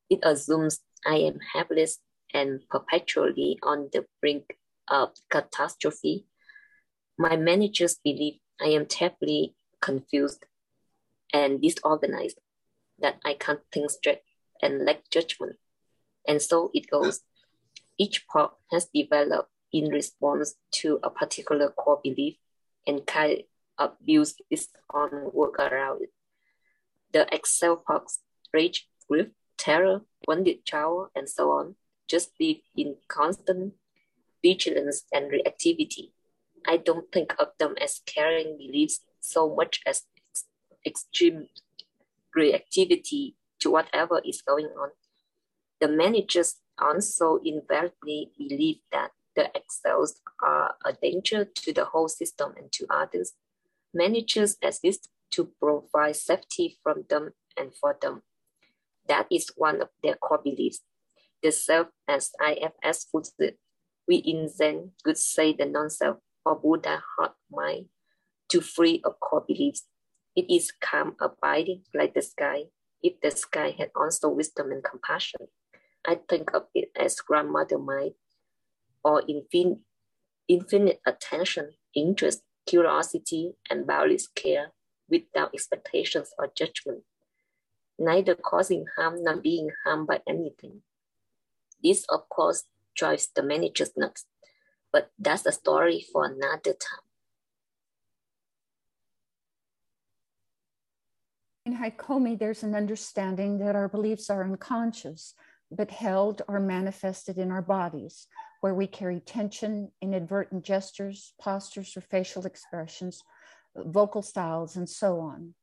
[0.09, 1.99] It assumes I am helpless
[2.33, 4.59] and perpetually on the brink
[4.89, 6.27] of catastrophe.
[7.19, 10.45] My managers believe I am terribly confused
[11.33, 12.39] and disorganized,
[12.99, 14.21] that I can't think straight
[14.63, 15.57] and lack judgment.
[16.29, 17.21] And so it goes.
[17.99, 22.37] Each part has developed in response to a particular core belief
[22.87, 23.43] and kind
[23.79, 26.13] of builds its own work around it.
[27.13, 28.21] The exile parts,
[28.53, 31.77] rage, grief, terror, wounded child, and so on
[32.09, 33.75] just live in constant
[34.43, 36.13] vigilance and reactivity.
[36.67, 40.45] I don't think of them as carrying beliefs so much as ex-
[40.85, 41.49] extreme
[42.37, 44.91] reactivity to whatever is going on.
[45.81, 52.55] The managers also invariably believe that the exiles are a danger to the whole system
[52.57, 53.35] and to others.
[53.93, 58.23] Managers exist to provide safety from them and for them.
[59.09, 60.81] That is one of their core beliefs.
[61.43, 63.59] The self, as IFS puts it,
[64.09, 67.87] we in Zen could say the non-self or Buddha heart mind
[68.49, 69.85] to free of core beliefs.
[70.35, 72.65] It is calm, abiding like the sky.
[73.03, 75.49] If the sky had also wisdom and compassion,
[76.07, 78.13] I think of it as grandmother mind
[79.03, 79.81] or infin-
[80.49, 84.73] infinite attention, interest, curiosity, and boundless care
[85.09, 87.03] without expectations or judgment,
[87.99, 90.83] neither causing harm nor being harmed by anything.
[91.83, 92.65] This, of course,
[92.95, 94.25] drives the managers nuts.
[94.93, 97.07] But that's a story for another time.
[101.67, 105.35] In Hakomi, there's an understanding that our beliefs are unconscious,
[105.71, 108.27] but held or manifested in our bodies,
[108.61, 113.23] where we carry tension, inadvertent gestures, postures, or facial expressions,
[113.77, 115.55] vocal styles, and so on.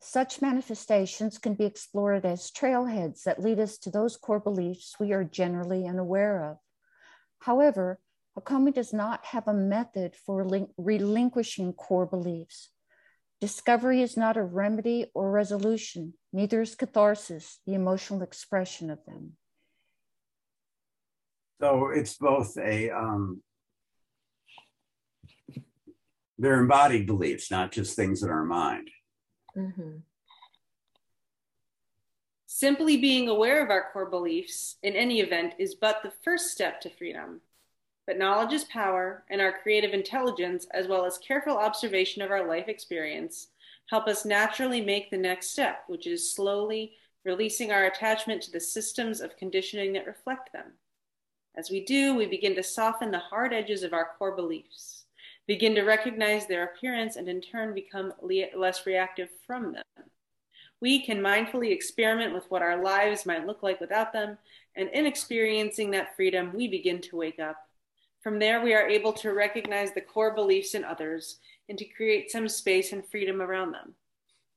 [0.00, 5.12] Such manifestations can be explored as trailheads that lead us to those core beliefs we
[5.12, 6.58] are generally unaware of.
[7.38, 8.00] However,
[8.36, 12.70] Hakomi does not have a method for relinquishing core beliefs.
[13.44, 19.32] Discovery is not a remedy or resolution, neither is catharsis the emotional expression of them.
[21.60, 23.42] So it's both a, um,
[26.38, 28.88] they're embodied beliefs, not just things in our mind.
[29.54, 29.96] Mm-hmm.
[32.46, 36.80] Simply being aware of our core beliefs in any event is but the first step
[36.80, 37.42] to freedom.
[38.06, 42.46] But knowledge is power, and our creative intelligence, as well as careful observation of our
[42.46, 43.48] life experience,
[43.90, 46.92] help us naturally make the next step, which is slowly,
[47.24, 50.72] releasing our attachment to the systems of conditioning that reflect them.
[51.56, 55.04] As we do, we begin to soften the hard edges of our core beliefs,
[55.46, 59.82] begin to recognize their appearance, and in turn become less reactive from them.
[60.80, 64.36] We can mindfully experiment with what our lives might look like without them,
[64.76, 67.63] and in experiencing that freedom, we begin to wake up.
[68.24, 72.30] From there, we are able to recognize the core beliefs in others and to create
[72.30, 73.92] some space and freedom around them.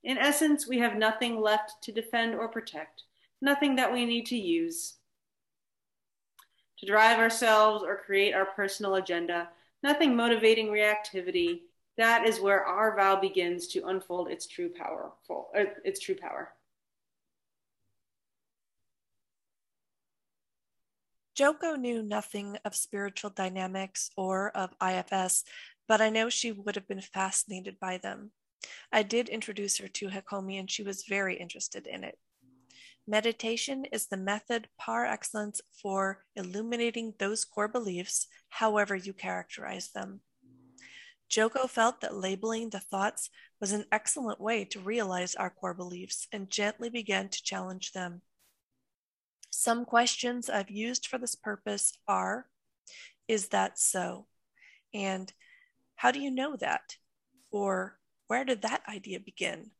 [0.05, 3.03] In essence, we have nothing left to defend or protect,
[3.41, 4.93] nothing that we need to use
[6.79, 9.49] to drive ourselves or create our personal agenda,
[9.83, 11.63] nothing motivating reactivity.
[11.97, 15.49] That is where our vow begins to unfold its true powerful,
[15.83, 16.53] its true power.
[21.37, 25.43] Joko knew nothing of Spiral Dynamics or of IFS,
[25.87, 28.31] but I know she would have been fascinated by them.
[28.91, 32.17] I did introduce her to Hakomi, and she was very interested in it.
[33.05, 40.21] Meditation is the method par excellence for illuminating those core beliefs, however you characterize them.
[41.29, 43.29] Joko felt that labeling the thoughts
[43.61, 48.23] was an excellent way to realize our core beliefs and gently began to challenge them.
[49.59, 52.45] Some questions I've used for this purpose are
[53.27, 54.27] Is that so?
[54.93, 55.33] And
[55.95, 56.97] how do you know that?
[57.49, 57.97] Or
[58.27, 59.71] where did that idea begin?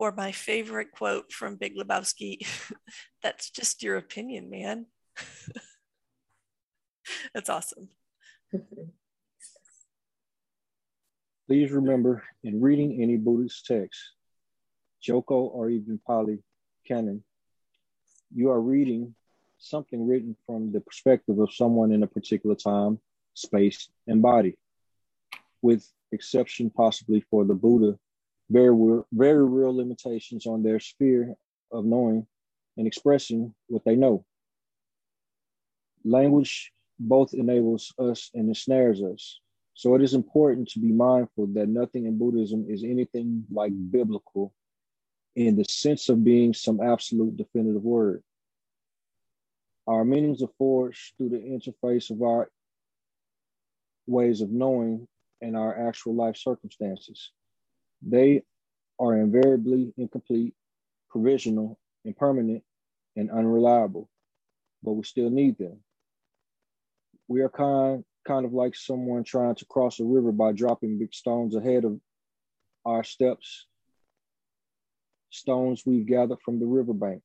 [0.00, 2.44] Or my favorite quote from Big Lebowski
[3.22, 4.86] that's just your opinion, man.
[7.32, 7.90] that's awesome.
[11.46, 14.00] Please remember in reading any Buddhist text,
[15.00, 16.42] Joko or even Pali
[16.84, 17.22] Canon,
[18.34, 19.14] you are reading
[19.58, 23.00] something written from the perspective of someone in a particular time,
[23.34, 24.56] space, and body,
[25.62, 27.98] with exception possibly for the Buddha,
[28.50, 31.34] very, very real limitations on their sphere
[31.72, 32.26] of knowing
[32.76, 34.24] and expressing what they know.
[36.04, 39.40] Language both enables us and ensnares us.
[39.74, 44.52] So it is important to be mindful that nothing in Buddhism is anything like biblical
[45.38, 48.24] in the sense of being some absolute definitive word.
[49.86, 52.50] Our meanings are forged through the interface of our
[54.08, 55.06] ways of knowing
[55.40, 57.30] and our actual life circumstances.
[58.02, 58.42] They
[58.98, 60.54] are invariably incomplete,
[61.08, 62.64] provisional, impermanent,
[63.14, 64.08] and unreliable,
[64.82, 65.78] but we still need them.
[67.28, 71.14] We are kind, kind of like someone trying to cross a river by dropping big
[71.14, 72.00] stones ahead of
[72.84, 73.68] our steps,
[75.30, 77.22] stones we've gathered from the riverbank.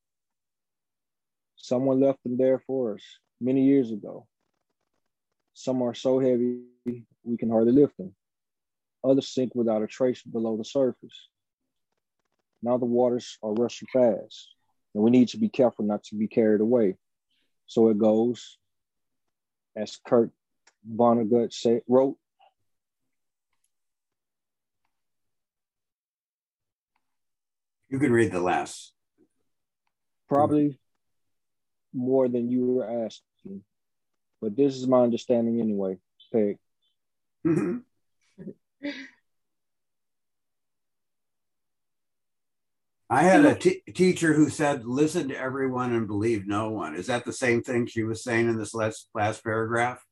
[1.56, 3.04] Someone left them there for us
[3.39, 4.28] many years ago.
[5.54, 8.14] Some are so heavy we can hardly lift them.
[9.04, 11.30] Others sink without a trace below the surface.
[12.62, 14.56] Now the waters are rushing fast,
[14.93, 16.95] and we need to be careful not to be carried away.
[17.66, 18.58] So it goes,
[19.76, 20.32] as Kurt
[20.89, 22.18] Vonnegut wrote.
[27.94, 28.91] You can read the last.
[30.28, 30.80] Probably
[31.94, 33.64] more than you were asking,
[34.41, 36.00] but this is my understanding anyway,
[36.32, 36.58] Peg.
[37.46, 37.78] Mm-hmm.
[43.12, 47.06] I had a t- teacher who said, "Listen to everyone and believe no one." Is
[47.06, 50.04] that the same thing she was saying in this last last paragraph?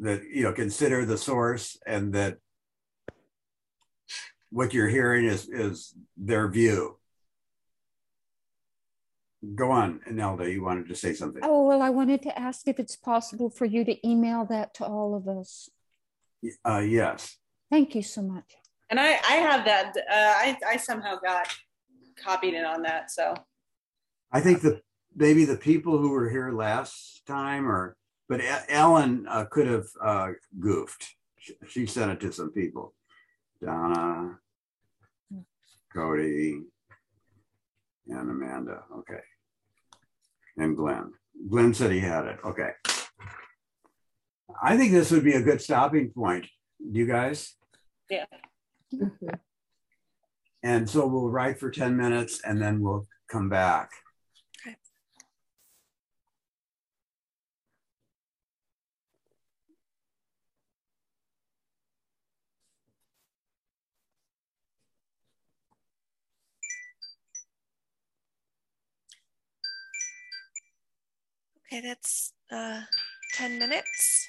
[0.00, 2.38] That you know, consider the source, and that
[4.56, 6.96] what you're hearing is is their view.
[9.54, 10.50] Go on, Nelda.
[10.50, 11.42] You wanted to say something.
[11.44, 14.86] Oh well, I wanted to ask if it's possible for you to email that to
[14.86, 15.68] all of us.
[16.64, 17.36] Uh, yes.
[17.70, 18.54] Thank you so much.
[18.88, 19.92] And I, I have that.
[19.94, 21.48] Uh, I, I somehow got
[22.16, 23.10] copied in on that.
[23.10, 23.34] So
[24.32, 24.80] I think the
[25.14, 27.94] maybe the people who were here last time, or
[28.26, 28.40] but
[28.70, 30.28] Ellen uh, could have uh,
[30.58, 31.14] goofed.
[31.38, 32.94] She, she sent it to some people.
[33.62, 34.38] Donna,
[35.96, 36.60] Cody,
[38.08, 38.82] and Amanda.
[38.98, 39.20] Okay.
[40.58, 41.12] And Glenn.
[41.48, 42.38] Glenn said he had it.
[42.44, 42.70] Okay.
[44.62, 46.46] I think this would be a good stopping point.
[46.78, 47.54] You guys?
[48.10, 48.26] Yeah.
[48.94, 49.28] Mm-hmm.
[50.62, 53.90] And so we'll write for 10 minutes and then we'll come back.
[71.66, 72.82] Okay, that's uh,
[73.34, 74.28] 10 minutes.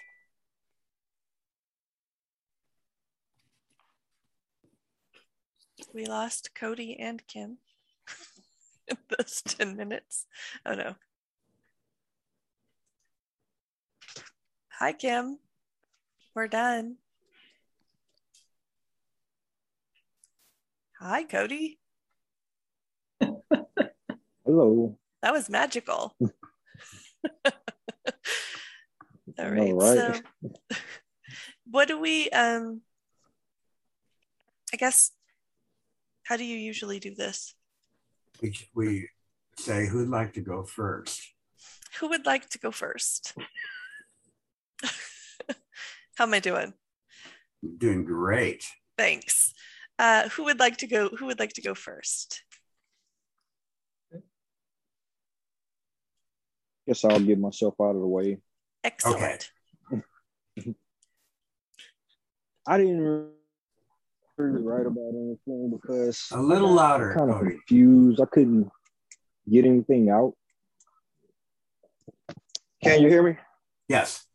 [5.94, 7.60] We lost Cody and Kim.
[8.88, 10.26] in those 10 minutes.
[10.66, 10.96] Oh no.
[14.80, 15.38] Hi, Kim.
[16.34, 16.98] We're done.
[21.00, 21.80] Hi, Cody.
[24.44, 24.98] Hello.
[25.22, 26.16] That was magical.
[29.40, 29.74] All All right.
[29.74, 29.96] right.
[29.96, 30.14] So,
[31.70, 32.82] what do we, um,
[34.74, 35.12] I guess,
[36.24, 37.56] how do you usually do this?
[38.42, 39.10] We, we
[39.58, 41.22] say, who'd like to go first?
[42.00, 43.34] Who would like to go first?
[46.16, 46.74] How am I doing?
[47.78, 48.66] Doing great.
[48.98, 49.54] Thanks.
[50.00, 51.10] Uh, who would like to go?
[51.10, 52.44] Who would like to go first?
[56.88, 58.38] Guess I'll get myself out of the way.
[58.84, 59.52] Excellent.
[62.66, 63.30] I didn't
[64.38, 68.22] really write about anything because A little louder, kind of confused.
[68.22, 68.70] I couldn't
[69.50, 70.34] get anything out.
[72.82, 73.38] Can you hear me?
[73.90, 74.26] Yes.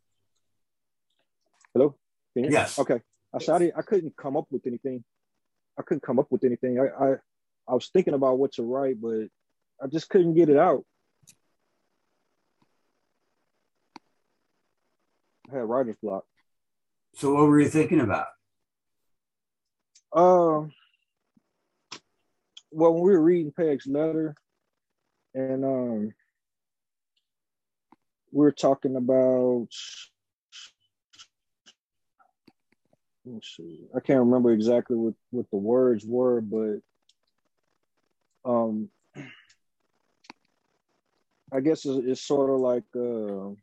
[1.72, 1.96] Hello?
[2.34, 2.54] Can you hear me?
[2.54, 2.78] Yes.
[2.78, 3.00] Okay.
[3.34, 5.04] I said I, I couldn't come up with anything.
[5.78, 6.78] I couldn't come up with anything.
[6.78, 7.14] I, I
[7.66, 9.28] I was thinking about what to write, but
[9.82, 10.84] I just couldn't get it out.
[15.52, 16.24] Had writer's block.
[17.14, 18.26] So what were you thinking about?
[20.14, 20.72] Um,
[22.70, 24.34] well, when we were reading Peg's letter,
[25.34, 26.14] and um,
[28.30, 29.68] we were talking about.
[33.24, 33.84] Let's see.
[33.94, 36.80] I can't remember exactly what, what the words were, but
[38.44, 38.88] um,
[41.52, 43.54] I guess it's, it's sort of like uh,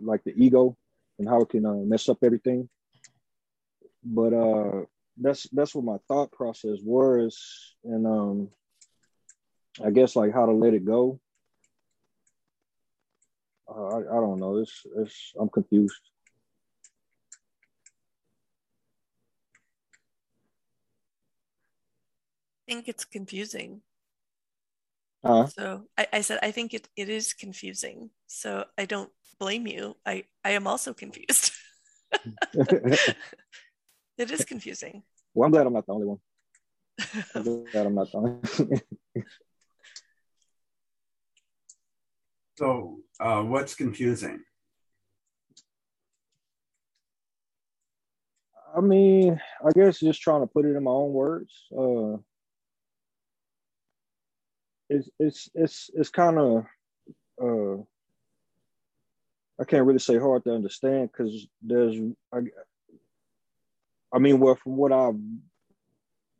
[0.00, 0.76] like the ego
[1.18, 2.68] and how it can uh, mess up everything.
[4.04, 4.84] But uh,
[5.16, 8.48] that's that's what my thought process was, and um,
[9.84, 11.20] I guess like how to let it go.
[13.68, 14.58] Uh, I, I don't know.
[14.58, 16.00] It's it's I'm confused.
[22.66, 23.80] I think it's confusing.
[25.24, 28.10] Uh, So I, I said I think it, it is confusing.
[28.26, 29.96] So I don't blame you.
[30.06, 31.52] I, I am also confused.
[32.54, 35.02] it is confusing.
[35.34, 36.18] well, I'm glad I'm not the only one.
[37.34, 37.42] I'm
[37.72, 38.82] glad I'm not the only.
[42.58, 44.40] So uh, what's confusing?
[48.76, 51.52] I mean, I guess just trying to put it in my own words.
[51.70, 52.16] Uh,
[54.88, 56.64] it's it's it's it's kind of
[57.42, 57.82] uh,
[59.60, 61.96] I can't really say hard to understand because there's
[62.32, 62.38] I,
[64.12, 65.18] I mean, well, from what I've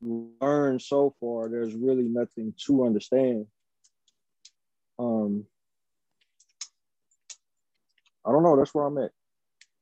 [0.00, 3.46] learned so far, there's really nothing to understand.
[4.98, 5.44] Um,
[8.24, 8.56] I don't know.
[8.56, 9.10] That's where I'm at.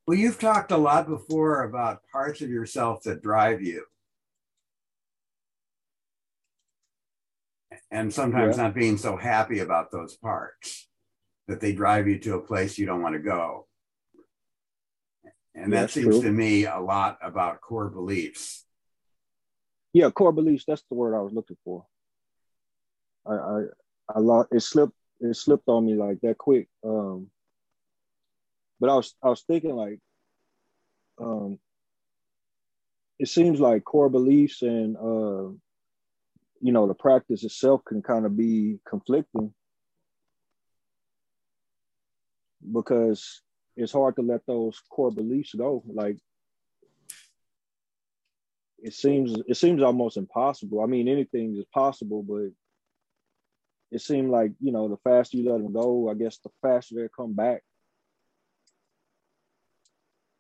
[0.06, 3.84] Well, you've talked a lot before about parts of yourself that drive you.
[7.90, 8.64] And sometimes Yeah.
[8.64, 10.88] not being so happy about those parts,
[11.46, 13.68] that they drive you to a place you don't want to go.
[15.54, 16.22] And that seems true.
[16.22, 18.64] to me a lot about core beliefs.
[19.92, 20.64] Yeah, core beliefs.
[20.66, 21.86] That's the word I was looking for.
[23.24, 23.62] I I
[24.14, 24.48] I lost.
[24.52, 24.92] It slipped.
[25.20, 26.68] It slipped on me like that quick.
[26.84, 27.30] Um,
[28.78, 29.98] but I was I was thinking like,
[31.18, 31.58] um,
[33.18, 35.54] it seems like core beliefs and uh,
[36.60, 39.52] you know, the practice itself can kind of be conflicting
[42.72, 43.42] because
[43.76, 45.82] it's hard to let those core beliefs go.
[45.86, 46.16] Like
[48.78, 50.82] it seems it seems almost impossible.
[50.82, 52.50] I mean, anything is possible, but
[53.90, 56.94] it seemed like you know the faster you let them go, I guess the faster
[56.96, 57.62] they come back.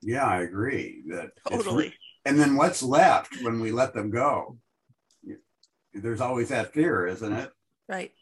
[0.02, 1.94] Yeah, I agree that Totally.
[2.24, 4.58] And then what's left when we let them go?
[6.02, 7.50] There's always that fear, isn't it?
[7.88, 8.12] Right.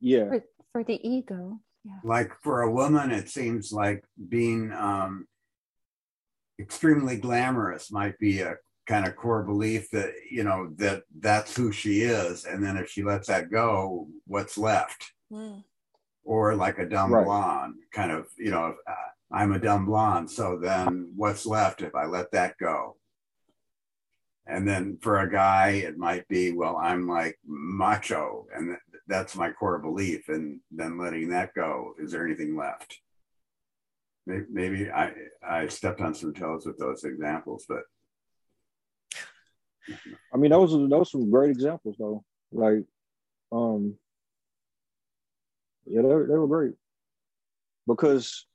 [0.00, 1.60] Yeah, For, for the ego.
[1.84, 1.98] Yeah.
[2.02, 5.26] like for a woman it seems like being um,
[6.58, 8.56] extremely glamorous might be a
[8.86, 12.88] kind of core belief that you know that that's who she is and then if
[12.88, 15.64] she lets that go what's left Mm.
[16.22, 17.24] or like a dumb Right.
[17.24, 18.94] blonde kind of you know uh,
[19.32, 22.96] i'm a dumb blonde so then what's left if i let that go
[24.46, 29.36] and then for a guy it might be well i'm like macho and th- that's
[29.36, 32.98] my core belief and then letting that go is there anything left
[34.26, 35.12] maybe, maybe i
[35.46, 37.82] i stepped on some toes with those examples but
[40.32, 42.24] I mean those are those some great examples though.
[42.52, 42.84] Like,
[43.52, 43.96] um,
[45.86, 46.74] Yeah, they, they were great.
[47.86, 48.46] Because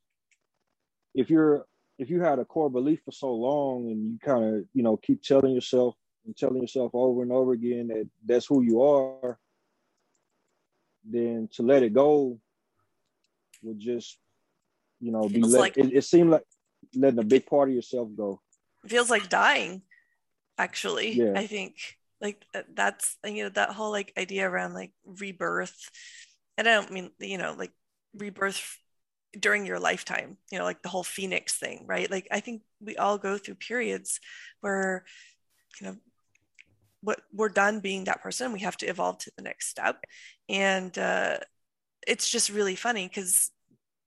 [1.13, 1.65] if you're
[1.99, 4.97] if you had a core belief for so long and you kind of you know
[4.97, 5.95] keep telling yourself
[6.25, 9.37] and telling yourself over and over again that that's who you are,
[11.03, 12.39] then to let it go
[13.61, 14.17] would just
[15.01, 16.45] you know be let, like, it, it seemed like
[16.95, 18.41] letting a big part of yourself go.
[18.85, 19.81] It feels like dying,
[20.57, 21.11] actually.
[21.11, 21.33] Yeah.
[21.35, 21.75] I think
[22.21, 25.91] like uh, that's you know that whole like idea around like rebirth,
[26.57, 27.73] and I don't mean you know like
[28.15, 28.79] rebirth
[29.37, 32.95] during your lifetime you know like the whole phoenix thing right like i think we
[32.97, 34.19] all go through periods
[34.61, 35.03] where
[35.79, 35.95] you know
[37.01, 40.03] what we're done being that person we have to evolve to the next step
[40.49, 41.37] and uh,
[42.07, 43.51] it's just really funny because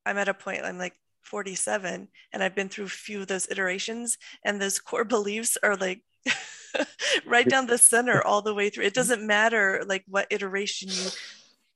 [0.04, 3.48] i'm at a point i'm like 47 and I've been through a few of those
[3.50, 6.02] iterations and those core beliefs are like
[7.26, 8.84] right down the center all the way through.
[8.84, 11.08] It doesn't matter like what iteration you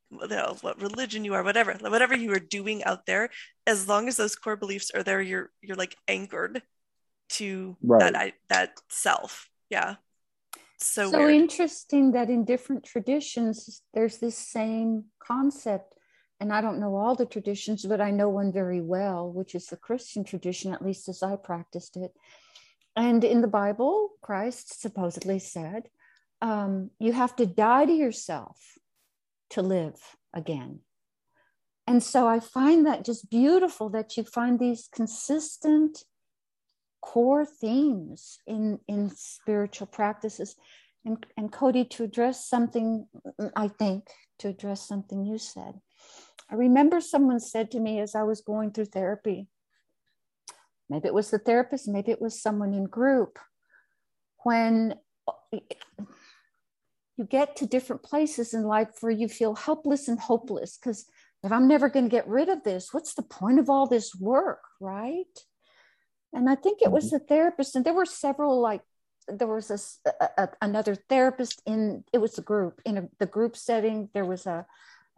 [0.09, 3.31] what religion you are, whatever, whatever you are doing out there,
[3.67, 6.63] as long as those core beliefs are there, you're you're like anchored
[7.31, 8.13] to right.
[8.13, 9.49] that that self.
[9.71, 9.97] Yeah.
[10.79, 15.95] So, so interesting that in different traditions there's this same concept
[16.39, 19.67] and I don't know all the traditions, but I know one very well, which is
[19.67, 22.13] the Christian tradition, at least as I practiced it.
[22.95, 25.89] And in the Bible, Christ supposedly said,
[26.43, 28.59] um, you have to die to yourself
[29.51, 30.01] to live
[30.35, 30.81] again.
[31.87, 36.05] And so I find that just beautiful that you find these consistent
[37.01, 40.57] core themes in, in spiritual practices.
[41.05, 43.07] And, and Cody, to address something,
[43.55, 44.09] I think,
[44.41, 45.81] to address something you said,
[46.51, 49.47] I remember someone said to me as I was going through therapy,
[50.91, 53.39] maybe it was the therapist, maybe it was someone in group,
[54.43, 54.95] when
[57.17, 61.07] you get to different places in life where you feel helpless and hopeless because
[61.43, 64.15] if I'm never going to get rid of this, what's the point of all this
[64.15, 65.25] work, right?
[66.33, 67.19] And I think it was mm-hmm.
[67.19, 68.83] the therapist, and there were several like
[69.29, 73.57] there was a, a, another therapist in it was a group in a, the group
[73.57, 74.09] setting.
[74.13, 74.67] There was a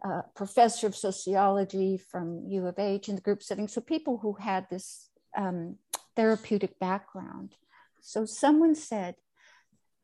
[0.03, 3.67] uh, professor of sociology from U of H in the group setting.
[3.67, 5.75] So people who had this um,
[6.15, 7.55] therapeutic background.
[8.01, 9.15] So someone said,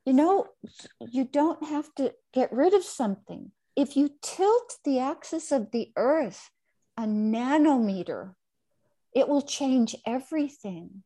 [0.06, 0.48] you know,
[1.00, 3.52] you don't have to get rid of something.
[3.76, 6.50] If you tilt the axis of the earth
[6.98, 8.36] a nanometer,
[9.14, 11.04] it will change everything.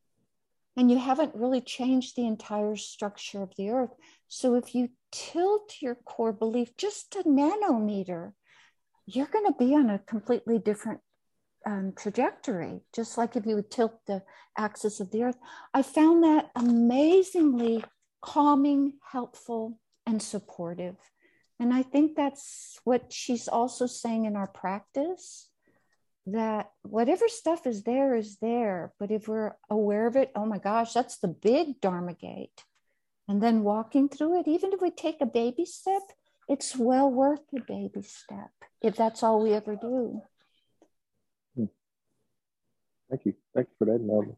[0.76, 3.90] And you haven't really changed the entire structure of the earth.
[4.28, 8.32] So if you tilt your core belief just a nanometer,
[9.06, 11.00] you're going to be on a completely different
[11.66, 14.22] um, trajectory, just like if you would tilt the
[14.56, 15.36] axis of the earth.
[15.74, 17.84] I found that amazingly
[18.22, 20.96] calming, helpful, and supportive.
[21.58, 25.48] And I think that's what she's also saying in our practice
[26.26, 28.92] that whatever stuff is there is there.
[28.98, 32.64] But if we're aware of it, oh my gosh, that's the big Dharma gate.
[33.28, 36.02] And then walking through it, even if we take a baby step,
[36.48, 38.50] it's well worth the baby step
[38.82, 40.22] if that's all we ever do.
[41.54, 41.64] Hmm.
[43.08, 43.34] Thank you.
[43.54, 44.36] Thank you for that, Melvin.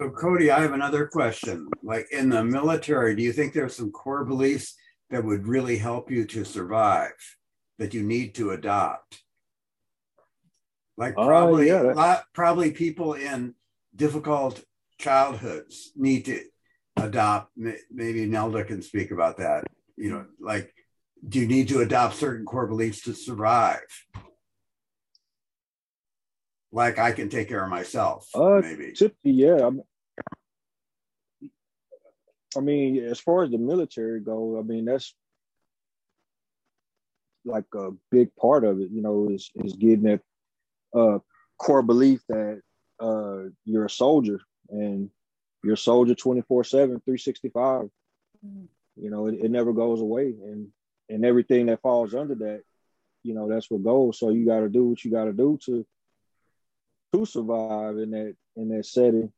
[0.00, 1.68] So, Cody, I have another question.
[1.82, 4.74] Like in the military, do you think there's some core beliefs
[5.10, 7.12] that would really help you to survive
[7.78, 9.22] that you need to adopt?
[10.96, 11.92] Like uh, probably, uh, yeah.
[11.92, 13.54] lot, probably people in
[13.94, 14.64] difficult
[14.98, 16.40] childhoods need to
[16.96, 17.52] adopt.
[17.56, 19.64] Maybe Nelda can speak about that.
[19.96, 20.74] You know, like
[21.28, 23.80] do you need to adopt certain core beliefs to survive?
[26.74, 28.92] Like I can take care of myself, uh, maybe.
[28.92, 29.70] Typically, yeah.
[32.56, 35.14] I mean, as far as the military go, I mean that's
[37.44, 38.90] like a big part of it.
[38.90, 40.20] You know, is is getting that
[40.94, 41.18] uh,
[41.58, 42.60] core belief that
[43.00, 45.10] uh, you're a soldier and
[45.62, 48.64] you're a soldier 24 7 365 mm-hmm.
[48.96, 50.68] you know it, it never goes away and
[51.08, 52.62] and everything that falls under that,
[53.22, 54.18] you know, that's what goes.
[54.18, 55.86] So you got to do what you got to do to
[57.14, 59.32] to survive in that in that setting.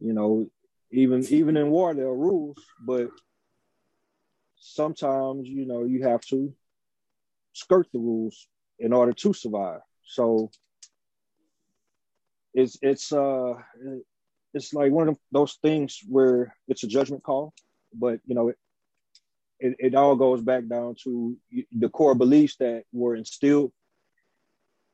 [0.00, 0.46] You know,
[0.90, 3.08] even even in war there are rules, but
[4.56, 6.52] sometimes you know you have to
[7.52, 9.80] skirt the rules in order to survive.
[10.04, 10.50] So
[12.54, 13.54] it's it's uh
[14.54, 17.54] it's like one of those things where it's a judgment call,
[17.92, 18.56] but you know it,
[19.60, 21.36] it, it all goes back down to
[21.72, 23.72] the core beliefs that were instilled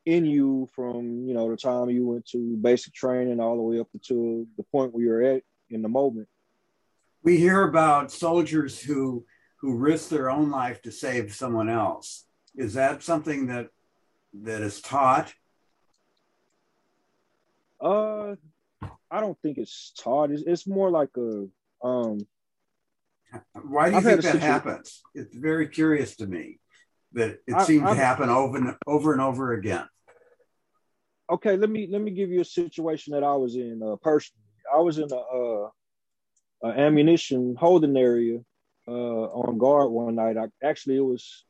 [0.05, 3.79] in you from you know the time you went to basic training all the way
[3.79, 6.27] up to the point where you're at in the moment
[7.23, 9.25] we hear about soldiers who
[9.61, 12.25] who risk their own life to save someone else
[12.55, 13.67] is that something that
[14.43, 15.33] that is taught?
[17.81, 18.35] Uh,
[19.11, 20.31] I don't think it's taught.
[20.31, 21.47] It's, it's more like a
[21.85, 22.25] um.
[23.53, 25.01] Why do you I've think that situ- happens?
[25.13, 26.59] It's very curious to me
[27.15, 29.85] that it seems to happen over and over and over again.
[31.29, 34.41] okay let me let me give you a situation that i was in uh, personally.
[34.73, 35.69] I was in a, uh,
[36.63, 38.39] a ammunition holding area
[38.87, 40.37] uh, on guard one night.
[40.37, 41.45] I, actually it was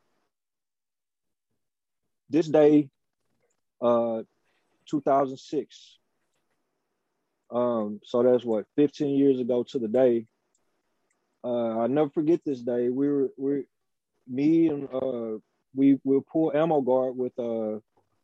[2.30, 2.90] this day
[3.82, 4.24] uh
[4.90, 5.98] 2006
[7.52, 10.26] um so that's what 15 years ago to the day.
[11.44, 12.90] Uh i never forget this day.
[12.90, 13.64] We were we
[14.28, 15.38] me and uh
[15.76, 17.80] we we pull ammo guard with uh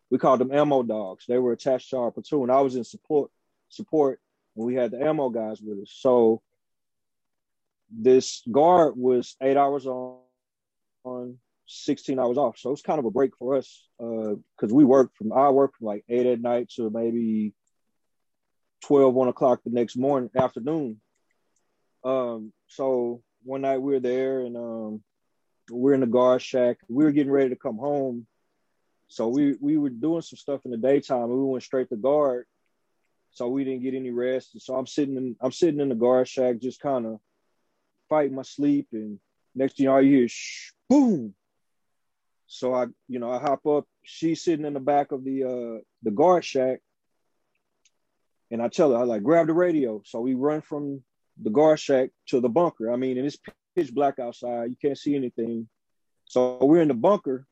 [0.09, 1.25] we called them ammo dogs.
[1.27, 2.49] They were attached to our platoon.
[2.49, 3.31] I was in support
[3.69, 4.19] support,
[4.55, 5.93] and we had the ammo guys with us.
[5.95, 6.41] So
[7.89, 10.19] this guard was eight hours on,
[11.03, 11.37] on
[11.67, 12.57] 16 hours off.
[12.57, 15.77] So it's kind of a break for us Uh because we worked from I worked
[15.77, 17.53] from like eight at night to maybe
[18.81, 20.99] 12, 1 o'clock the next morning, afternoon.
[22.03, 25.03] Um, so one night we were there and um,
[25.71, 26.77] we're in the guard shack.
[26.89, 28.27] We were getting ready to come home
[29.11, 31.27] so we we were doing some stuff in the daytime.
[31.27, 32.45] We went straight to guard,
[33.31, 34.53] so we didn't get any rest.
[34.53, 37.19] And So I'm sitting in I'm sitting in the guard shack, just kind of
[38.07, 38.87] fighting my sleep.
[38.93, 39.19] And
[39.53, 41.33] next thing you know, I hear shh, boom.
[42.47, 43.85] So I you know I hop up.
[44.03, 46.79] She's sitting in the back of the uh the guard shack,
[48.49, 50.01] and I tell her I like grab the radio.
[50.05, 51.03] So we run from
[51.41, 52.89] the guard shack to the bunker.
[52.89, 53.39] I mean, and it's
[53.75, 54.69] pitch black outside.
[54.69, 55.67] You can't see anything.
[56.25, 57.45] So we're in the bunker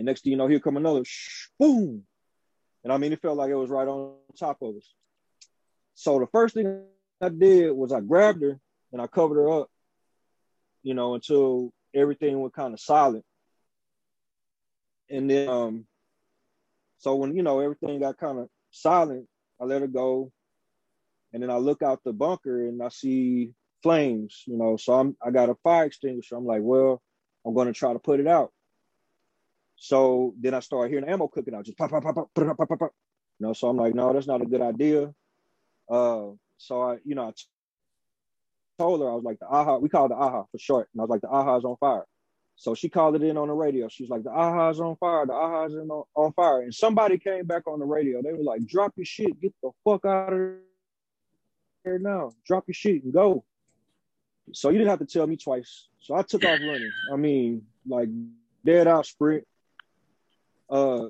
[0.00, 2.04] and next thing you know, here come another shh, boom.
[2.82, 4.94] And I mean, it felt like it was right on top of us.
[5.94, 6.84] So the first thing
[7.20, 8.58] I did was I grabbed her
[8.94, 9.70] and I covered her up,
[10.82, 13.26] you know, until everything was kind of silent.
[15.10, 15.84] And then, um,
[16.96, 19.26] so when, you know, everything got kind of silent,
[19.60, 20.32] I let her go.
[21.34, 23.52] And then I look out the bunker and I see
[23.82, 26.36] flames, you know, so I'm, I got a fire extinguisher.
[26.36, 27.02] I'm like, well,
[27.46, 28.52] I'm to try to put it out.
[29.76, 32.68] So then I started hearing ammo cooking out, just pop, pop, pop, pop, pop, pop,
[32.68, 32.92] pop, pop.
[33.38, 35.14] You know, so I'm like, no, that's not a good idea.
[35.90, 36.26] Uh,
[36.58, 37.32] so I, you know, I
[38.78, 41.00] told her I was like the AHA, we call it the AHA for short, and
[41.00, 42.04] I was like the AHA is on fire.
[42.56, 43.88] So she called it in on the radio.
[43.88, 46.60] She was like, the AHA is on fire, the AHA is on, on fire.
[46.60, 48.20] And somebody came back on the radio.
[48.20, 50.56] They were like, drop your shit, get the fuck out of
[51.84, 52.32] here now.
[52.46, 53.44] Drop your shit and go.
[54.52, 55.88] So you didn't have to tell me twice.
[56.00, 56.92] So I took off running.
[57.12, 58.08] I mean, like
[58.64, 59.46] dead out sprint
[60.68, 61.06] uh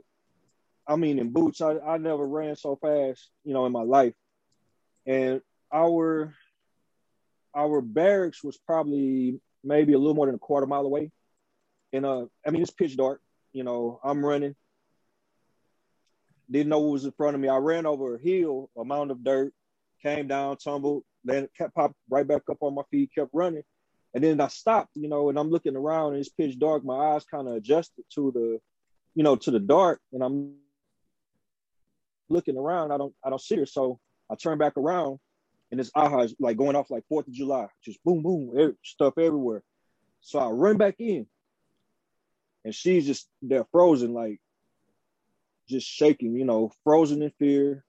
[0.87, 4.15] I mean in boots, I, I never ran so fast, you know, in my life.
[5.07, 5.41] And
[5.73, 6.35] our
[7.55, 11.11] our barracks was probably maybe a little more than a quarter mile away.
[11.93, 13.21] And uh I mean it's pitch dark,
[13.53, 14.55] you know, I'm running.
[16.51, 17.49] Didn't know what was in front of me.
[17.49, 19.53] I ran over a hill, a mound of dirt,
[20.03, 23.63] came down, tumbled, then kept popped right back up on my feet, kept running.
[24.15, 26.85] And then I stopped, you know, and I'm looking around and it's pitch dark.
[26.85, 28.61] My eyes kind of adjusted to the
[29.15, 30.55] you know, to the dark and I'm
[32.29, 32.93] looking around.
[32.93, 33.67] I don't I don't see her.
[33.67, 33.99] So
[34.31, 35.19] I turn back around
[35.71, 39.15] and this AHA is like going off like Fourth of July, just boom, boom, stuff
[39.19, 39.63] everywhere.
[40.21, 41.27] So I run back in
[42.65, 44.41] and she's just there frozen, like
[45.69, 47.85] just shaking, you know, frozen in fear.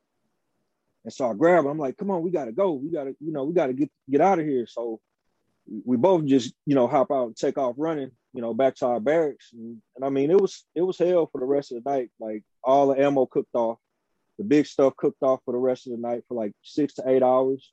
[1.03, 1.65] And so I grab.
[1.65, 2.73] I'm like, come on, we gotta go.
[2.73, 4.67] We gotta, you know, we gotta get get out of here.
[4.67, 4.99] So
[5.85, 8.85] we both just, you know, hop out and take off running, you know, back to
[8.87, 9.51] our barracks.
[9.53, 12.11] And, and I mean, it was it was hell for the rest of the night.
[12.19, 13.79] Like all the ammo cooked off,
[14.37, 17.03] the big stuff cooked off for the rest of the night for like six to
[17.07, 17.71] eight hours,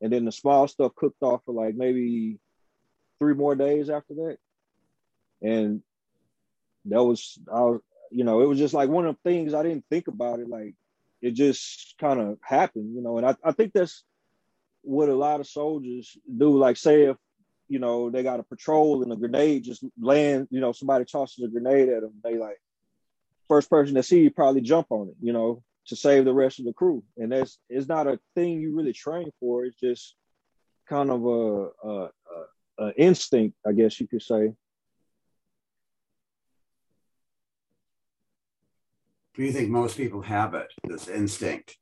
[0.00, 2.38] and then the small stuff cooked off for like maybe
[3.18, 4.36] three more days after that.
[5.42, 5.82] And
[6.86, 9.62] that was, I was, you know, it was just like one of the things I
[9.62, 10.48] didn't think about it.
[10.48, 10.74] Like
[11.22, 13.16] it just kind of happened, you know.
[13.16, 14.04] And I, I think that's
[14.82, 16.58] what a lot of soldiers do.
[16.58, 17.16] Like say if
[17.68, 21.44] you know they got a patrol and a grenade just land, you know, somebody tosses
[21.44, 22.60] a grenade at them, they like
[23.48, 26.58] first person to see you probably jump on it, you know, to save the rest
[26.58, 27.02] of the crew.
[27.16, 29.64] And that's it's not a thing you really train for.
[29.64, 30.16] It's just
[30.88, 34.52] kind of a, a, a, a instinct, I guess you could say.
[39.34, 41.76] Do you think most people have it, this instinct?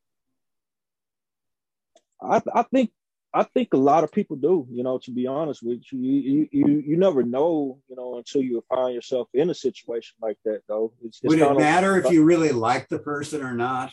[2.23, 2.91] I, I think
[3.33, 4.67] I think a lot of people do.
[4.71, 7.81] You know, to be honest with you, you you you never know.
[7.89, 10.63] You know, until you find yourself in a situation like that.
[10.69, 13.55] Though, it's, it's Would it kind of- matter if you really like the person or
[13.55, 13.93] not?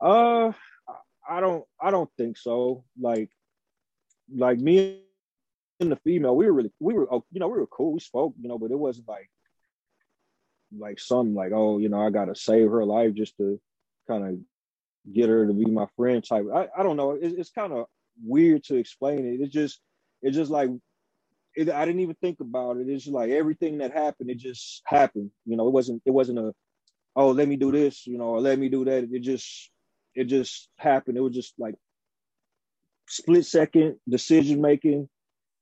[0.00, 0.52] Uh,
[1.28, 1.64] I don't.
[1.80, 2.84] I don't think so.
[3.00, 3.30] Like,
[4.34, 5.02] like me
[5.80, 7.92] and the female, we were really, we were, oh, you know, we were cool.
[7.92, 9.30] We spoke, you know, but it wasn't like
[10.76, 13.60] like something like, oh, you know, I gotta save her life just to
[14.08, 16.46] kind of get her to be my friend type.
[16.54, 17.12] I, I don't know.
[17.12, 17.86] It's, it's kind of
[18.24, 19.40] weird to explain it.
[19.40, 19.80] It's just
[20.22, 20.70] it's just like
[21.54, 22.88] it, I didn't even think about it.
[22.88, 25.30] It's just like everything that happened, it just happened.
[25.46, 26.52] You know, it wasn't it wasn't a
[27.16, 29.08] oh let me do this, you know, or let me do that.
[29.10, 29.70] It just
[30.14, 31.16] it just happened.
[31.16, 31.74] It was just like
[33.08, 35.08] split second decision making,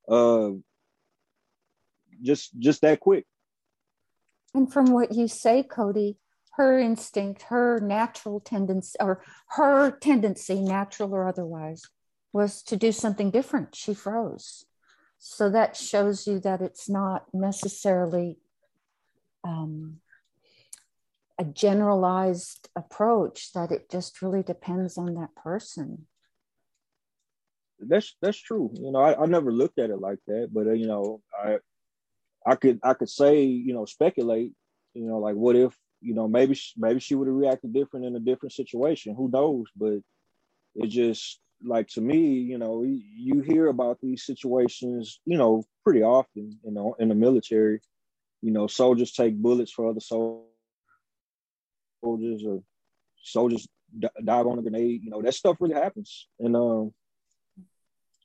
[0.09, 0.51] uh,
[2.23, 3.25] just just that quick.
[4.55, 6.17] And from what you say, Cody,
[6.53, 11.83] her instinct, her natural tendency, or her tendency, natural or otherwise,
[12.33, 13.75] was to do something different.
[13.77, 14.65] She froze.
[15.19, 18.39] So that shows you that it's not necessarily
[19.45, 20.01] um,
[21.39, 26.07] a generalized approach, that it just really depends on that person.
[27.81, 28.71] That's that's true.
[28.75, 31.59] You know, I, I never looked at it like that, but uh, you know, I
[32.47, 34.53] I could I could say you know speculate.
[34.95, 38.07] You know, like what if you know maybe she, maybe she would have reacted different
[38.07, 39.15] in a different situation.
[39.15, 39.67] Who knows?
[39.77, 40.01] But
[40.75, 46.03] it just like to me, you know, you hear about these situations, you know, pretty
[46.03, 47.81] often, you know, in the military.
[48.41, 50.53] You know, soldiers take bullets for other soldiers,
[52.47, 52.63] or
[53.21, 53.67] soldiers
[54.25, 55.03] dive on a grenade.
[55.03, 56.93] You know, that stuff really happens, and um,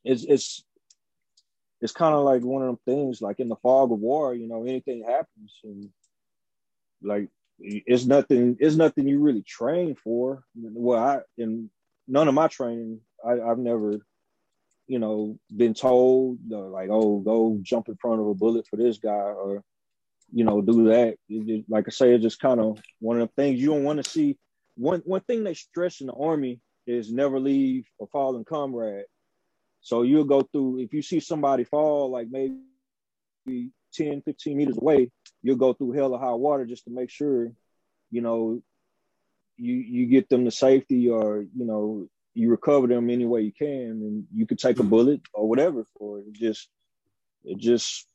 [0.03, 0.63] it's it's
[1.83, 3.21] it's kind of like one of them things.
[3.21, 5.89] Like in the fog of war, you know, anything happens, and
[7.01, 7.27] like
[7.59, 8.55] it's nothing.
[8.61, 10.45] It's nothing you really train for.
[10.55, 11.69] Well, I in
[12.07, 13.99] none of my training I, have never,
[14.87, 18.77] you know, been told uh, like, oh, go jump in front of a bullet for
[18.77, 19.61] this guy or,
[20.31, 21.17] you know, do that.
[21.67, 24.09] Like I say, it's just kind of one of the things you don't want to
[24.09, 24.37] see.
[24.75, 29.03] One one thing they stress in the army is never leave a fallen comrade.
[29.83, 32.57] So you'll go through if you see somebody fall like maybe
[33.93, 35.11] 10, 15 meters away,
[35.43, 37.51] you'll go through hell or high water just to make sure,
[38.09, 38.61] you know,
[39.57, 43.51] you you get them to safety or you know you recover them any way you
[43.51, 46.25] can, and you could take a bullet or whatever for it.
[46.27, 46.67] it just,
[47.45, 48.07] it just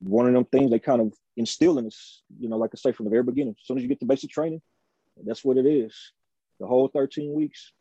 [0.00, 2.22] one of them things they kind of instill in us.
[2.40, 3.54] You know, like I say from the very beginning.
[3.56, 4.60] As soon as you get the basic training,
[5.24, 5.94] that's what it is.
[6.58, 7.72] The whole thirteen weeks.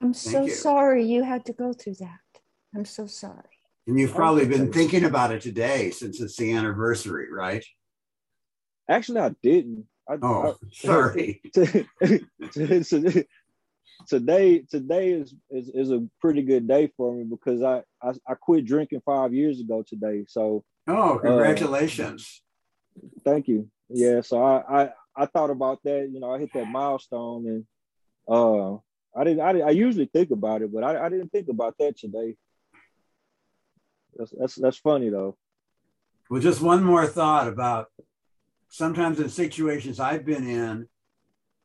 [0.00, 0.50] I'm so you.
[0.52, 2.20] sorry you had to go through that.
[2.74, 3.42] I'm so sorry.
[3.86, 7.64] And you've probably been thinking about it today since it's the anniversary, right?
[8.88, 9.86] Actually, I didn't.
[10.08, 11.40] I, oh, I, sorry.
[14.06, 18.34] today, today is, is is a pretty good day for me because I, I, I
[18.34, 20.24] quit drinking five years ago today.
[20.28, 22.42] So oh, uh, congratulations!
[22.96, 23.68] Uh, thank you.
[23.88, 26.08] Yeah, so I, I I thought about that.
[26.12, 27.66] You know, I hit that milestone, and
[28.28, 28.78] uh,
[29.18, 29.40] I didn't.
[29.40, 32.36] I, I usually think about it, but I, I didn't think about that today.
[34.16, 35.36] That's that's that's funny though.
[36.30, 37.88] Well, just one more thought about
[38.68, 40.88] sometimes in situations I've been in,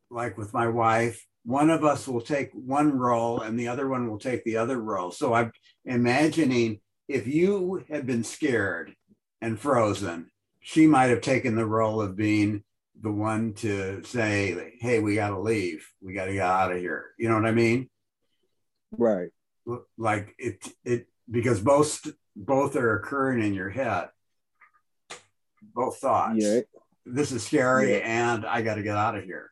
[0.10, 4.10] like with my wife, one of us will take one role and the other one
[4.10, 5.12] will take the other role.
[5.12, 5.52] So I'm
[5.86, 8.96] imagining if you had been scared
[9.42, 10.32] and frozen,
[10.62, 12.64] she might have taken the role of being
[13.04, 15.88] the one to say, "Hey, we got to leave.
[16.02, 17.90] We got to get out of here." You know what I mean?
[18.92, 19.30] Right.
[19.98, 20.68] Like it.
[20.84, 24.10] It because both both are occurring in your head.
[25.76, 26.36] Both thoughts.
[26.38, 26.62] Yeah
[27.06, 27.98] this is scary yeah.
[27.98, 29.52] and I got to get out of here.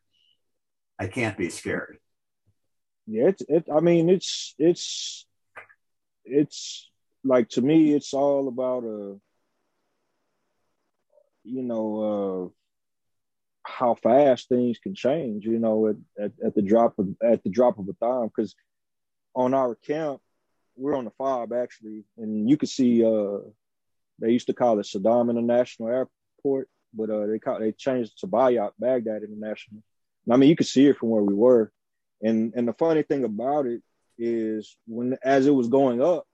[1.00, 1.98] I can't be scared.
[3.08, 3.66] Yeah, it's it.
[3.74, 5.26] I mean, it's it's
[6.24, 6.90] it's
[7.24, 9.20] like to me, it's all about a
[11.44, 12.61] you know, uh,
[13.64, 15.46] how fast things can change.
[15.46, 18.28] You know, at, at, at the drop of at the drop of a dime.
[18.28, 18.56] Because
[19.36, 20.22] on our camp,
[20.76, 23.04] we're on the fob actually, and you could see.
[23.04, 23.40] uh
[24.20, 28.28] They used to call it Saddam International Airport but uh, they call, they changed to
[28.28, 29.82] Bayat Baghdad International.
[30.26, 31.72] And I mean, you could see it from where we were,
[32.22, 33.82] and and the funny thing about it
[34.18, 36.26] is when as it was going up,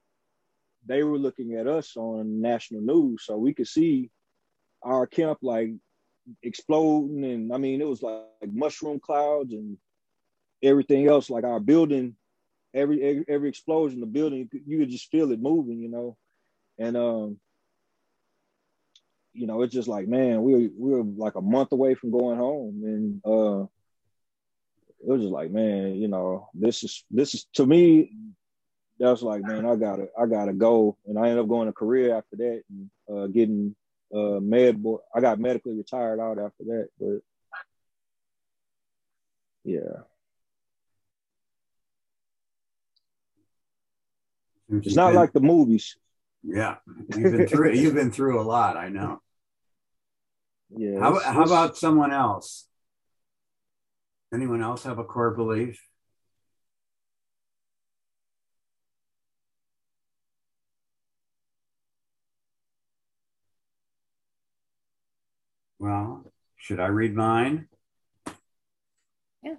[0.86, 4.10] they were looking at us on national news, so we could see
[4.84, 5.72] our camp like
[6.44, 9.78] exploding, and I mean, it was like, like mushroom clouds and
[10.64, 11.30] everything else.
[11.30, 12.16] Like our building,
[12.74, 16.18] every every, explosion, the building, you could, you could just feel it moving, you know,
[16.80, 17.40] and um
[19.38, 22.38] you know, it's just like, man, we we were like a month away from going
[22.38, 23.64] home, and uh,
[25.00, 28.12] it was just like, man, you know, this is this is to me,
[29.00, 31.74] that was like, man, I gotta I gotta go, and I ended up going to
[31.74, 33.76] Korea after that, and uh, getting
[34.14, 34.84] uh med.
[35.14, 37.20] I got medically retired out after that, but
[39.64, 40.04] yeah.
[44.70, 45.96] It's not like the movies.
[46.44, 46.76] Yeah,
[47.16, 48.78] you've been through you've been through a lot.
[48.78, 49.22] I know.
[50.70, 51.00] Yeah.
[51.00, 52.68] How, how about someone else?
[54.34, 55.82] Anyone else have a core belief?
[65.80, 67.68] Well, should I read mine?
[69.44, 69.56] Yeah.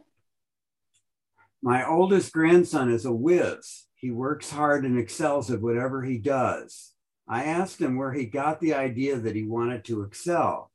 [1.62, 3.86] My oldest grandson is a whiz.
[3.94, 6.92] He works hard and excels at whatever he does.
[7.28, 10.70] I asked him where he got the idea that he wanted to excel.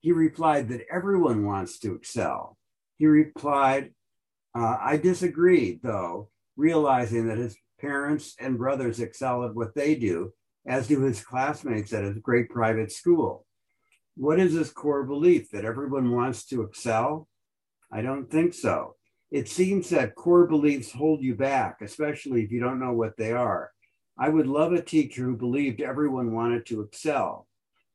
[0.00, 2.56] He replied that everyone wants to excel.
[2.98, 3.92] He replied,
[4.54, 10.32] uh, I disagreed, though, realizing that his parents and brothers excel at what they do,
[10.66, 13.45] as do his classmates at his great private school.
[14.16, 17.28] What is this core belief that everyone wants to excel?
[17.92, 18.96] I don't think so.
[19.30, 23.32] It seems that core beliefs hold you back, especially if you don't know what they
[23.32, 23.72] are.
[24.18, 27.46] I would love a teacher who believed everyone wanted to excel.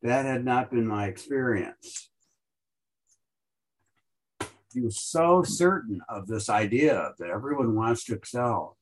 [0.03, 2.09] That had not been my experience.
[4.73, 8.77] He was so certain of this idea that everyone wants to excel.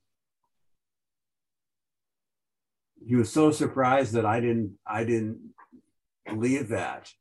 [3.06, 5.40] He was so surprised that I didn't I didn't
[6.26, 7.12] believe that.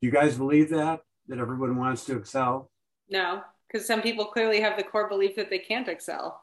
[0.00, 1.00] Do you guys believe that?
[1.28, 2.70] That everyone wants to excel?
[3.10, 6.42] No, because some people clearly have the core belief that they can't excel.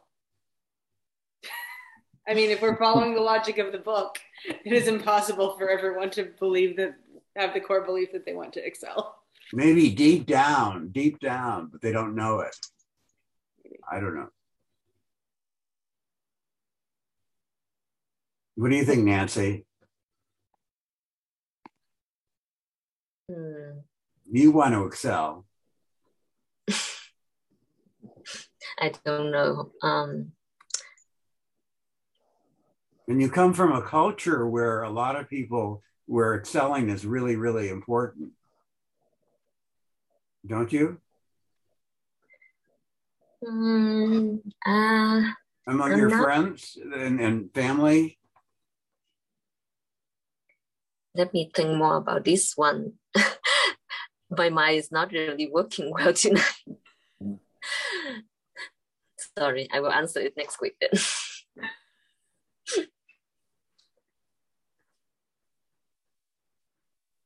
[2.27, 6.09] I mean, if we're following the logic of the book, it is impossible for everyone
[6.11, 6.95] to believe that
[7.35, 9.15] have the core belief that they want to excel.
[9.53, 12.55] Maybe deep down, deep down, but they don't know it.
[13.89, 14.29] I don't know.
[18.55, 19.65] What do you think, Nancy?
[23.29, 23.79] Hmm,
[24.31, 25.45] You want to excel.
[28.79, 29.71] I don't know.
[29.81, 30.31] Um,
[33.07, 37.35] And you come from a culture where a lot of people, where excelling is really,
[37.35, 38.31] really important.
[40.45, 40.99] Don't you?
[43.43, 45.21] mm, uh,
[45.67, 48.17] Among I'm your not- friends and, and family?
[51.15, 52.93] let me think more about this one.
[54.29, 56.43] My mind is not really working well tonight.
[59.37, 60.91] Sorry, I will answer it next week then.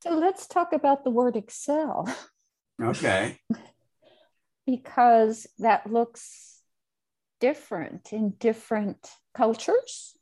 [0.02, 2.08] So let's talk about the word excel
[2.82, 3.38] Okay.
[4.66, 6.62] because that looks
[7.40, 10.16] different in different cultures,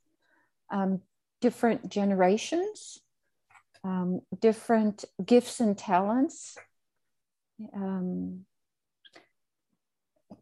[0.71, 1.01] um,
[1.41, 2.99] different generations,
[3.83, 6.57] um, different gifts and talents.
[7.73, 8.45] Um,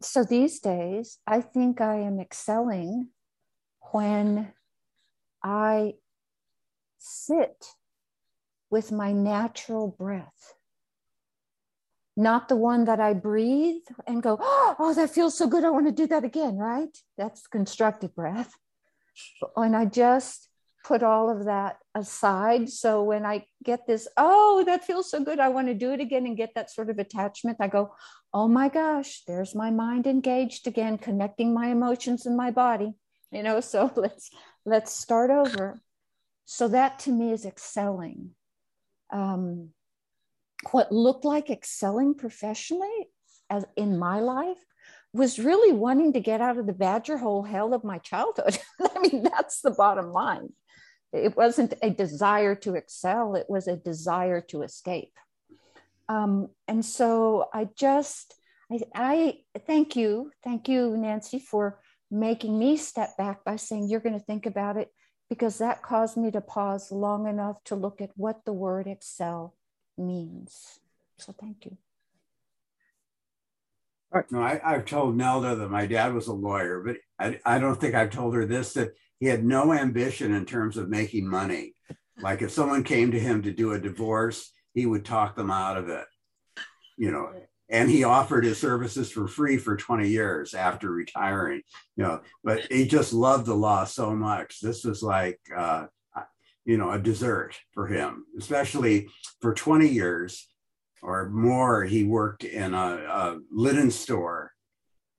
[0.00, 3.08] so these days, I think I am excelling
[3.92, 4.52] when
[5.42, 5.94] I
[6.98, 7.66] sit
[8.70, 10.54] with my natural breath.
[12.16, 15.64] Not the one that I breathe and go, oh, that feels so good.
[15.64, 16.96] I want to do that again, right?
[17.18, 18.52] That's constructive breath.
[19.54, 20.48] And I just
[20.84, 22.68] put all of that aside.
[22.68, 25.40] So when I get this, oh, that feels so good.
[25.40, 27.56] I want to do it again and get that sort of attachment.
[27.58, 27.94] I go,
[28.34, 32.92] oh my gosh, there's my mind engaged again, connecting my emotions and my body.
[33.32, 34.30] You know, so let's
[34.66, 35.80] let's start over.
[36.44, 38.30] So that to me is excelling.
[39.10, 39.70] Um,
[40.70, 43.08] what looked like excelling professionally
[43.48, 44.58] as in my life
[45.12, 48.58] was really wanting to get out of the badger hole hell of my childhood.
[48.80, 50.50] I mean, that's the bottom line.
[51.12, 55.12] It wasn't a desire to excel, it was a desire to escape.
[56.08, 58.34] Um, and so I just,
[58.70, 61.80] I, I thank you, thank you, Nancy, for
[62.10, 64.90] making me step back by saying you're going to think about it
[65.28, 69.54] because that caused me to pause long enough to look at what the word excel
[69.98, 70.78] means.
[71.18, 71.76] So thank you.
[74.30, 77.78] No, I, I've told Nelda that my dad was a lawyer, but I, I don't
[77.78, 81.74] think I've told her this that he had no ambition in terms of making money.
[82.20, 85.76] Like if someone came to him to do a divorce, he would talk them out
[85.76, 86.04] of it,
[86.96, 87.30] you know.
[87.68, 91.62] And he offered his services for free for 20 years after retiring,
[91.96, 92.20] you know.
[92.44, 94.60] But he just loved the law so much.
[94.60, 95.86] This was like, uh,
[96.64, 99.08] you know, a dessert for him, especially
[99.40, 100.46] for 20 years
[101.00, 104.45] or more, he worked in a, a, linen store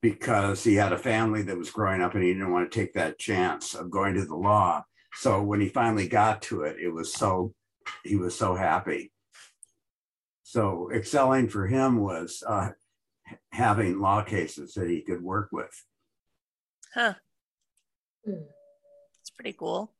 [0.09, 2.93] because he had a family that was growing up and he didn't want to take
[2.93, 4.81] that chance of going to the law.
[5.13, 7.53] So when he finally got to it, it was so,
[8.05, 9.11] he was so happy.
[10.43, 12.69] So excelling for him was uh,
[13.51, 15.83] having law cases that he could work with.
[16.93, 17.15] Huh.
[18.25, 18.43] Hmm.
[19.19, 19.91] It's pretty cool.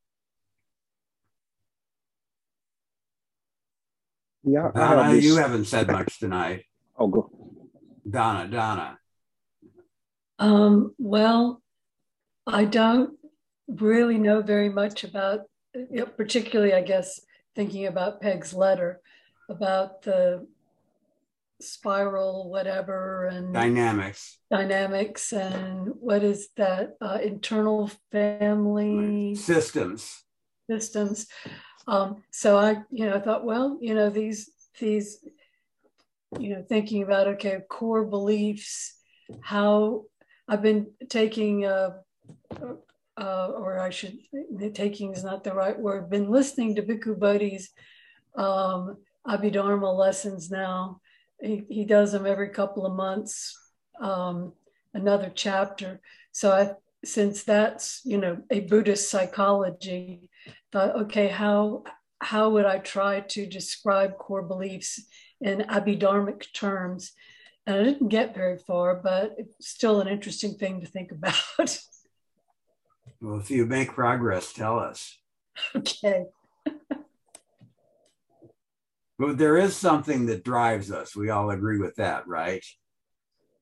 [4.44, 4.72] Yeah.
[4.74, 6.64] Donna, you haven't said much tonight.
[6.98, 7.30] Oh, go.
[8.10, 8.98] Donna, Donna.
[10.40, 11.62] Um, well,
[12.46, 13.18] I don't
[13.68, 15.42] really know very much about,
[16.16, 17.20] particularly, I guess,
[17.56, 19.02] thinking about Peg's letter
[19.50, 20.46] about the
[21.60, 24.38] spiral, whatever, and Dynamics.
[24.52, 30.24] dynamics, and what is that uh, internal family Systems.
[30.70, 31.28] systems.
[31.88, 35.20] Um, so I, you know, I thought, well, you know, these these,
[36.40, 38.94] you know, thinking about okay, core beliefs,
[39.42, 40.04] how
[40.48, 41.98] I've been taking, uh,
[43.18, 44.18] uh, or I should,
[44.74, 46.10] taking is not the right word.
[46.10, 47.70] Been listening to Bhikkhu Bodhi's
[48.36, 51.02] um, Abhidharma lessons now.
[51.42, 53.58] He, he does them every couple of months,
[54.02, 54.54] um,
[54.94, 56.00] another chapter.
[56.32, 56.72] So I,
[57.06, 60.30] since that's you know a Buddhist psychology,
[60.72, 61.84] thought, okay, how
[62.20, 65.04] how would I try to describe core beliefs
[65.42, 67.12] in Abhidharmic terms?
[67.68, 71.36] And I didn't get very far, but it's still an interesting thing to think about.
[73.20, 75.18] Well, if you make progress, tell us.
[75.76, 76.26] okay.
[79.20, 81.16] But there is something that drives us.
[81.16, 82.64] We all agree with that, right?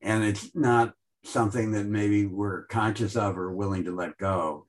[0.02, 0.92] And it's not
[1.24, 4.66] something that maybe we're conscious of or willing to let go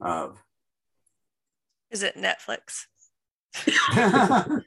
[0.00, 0.42] of.
[1.92, 2.86] Is it Netflix?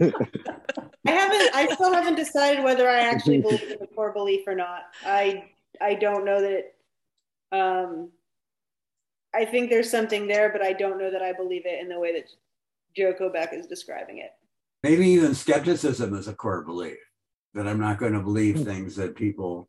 [0.00, 1.54] I haven't.
[1.54, 4.82] I still haven't decided whether I actually believe in the core belief or not.
[5.04, 5.44] I
[5.80, 6.52] I don't know that.
[6.52, 6.74] It,
[7.50, 8.10] um,
[9.34, 11.98] I think there's something there, but I don't know that I believe it in the
[11.98, 12.28] way that
[12.96, 14.30] Joko Beck is describing it.
[14.82, 16.98] maybe even skepticism is a core belief
[17.54, 19.68] that I'm not going to believe things that people.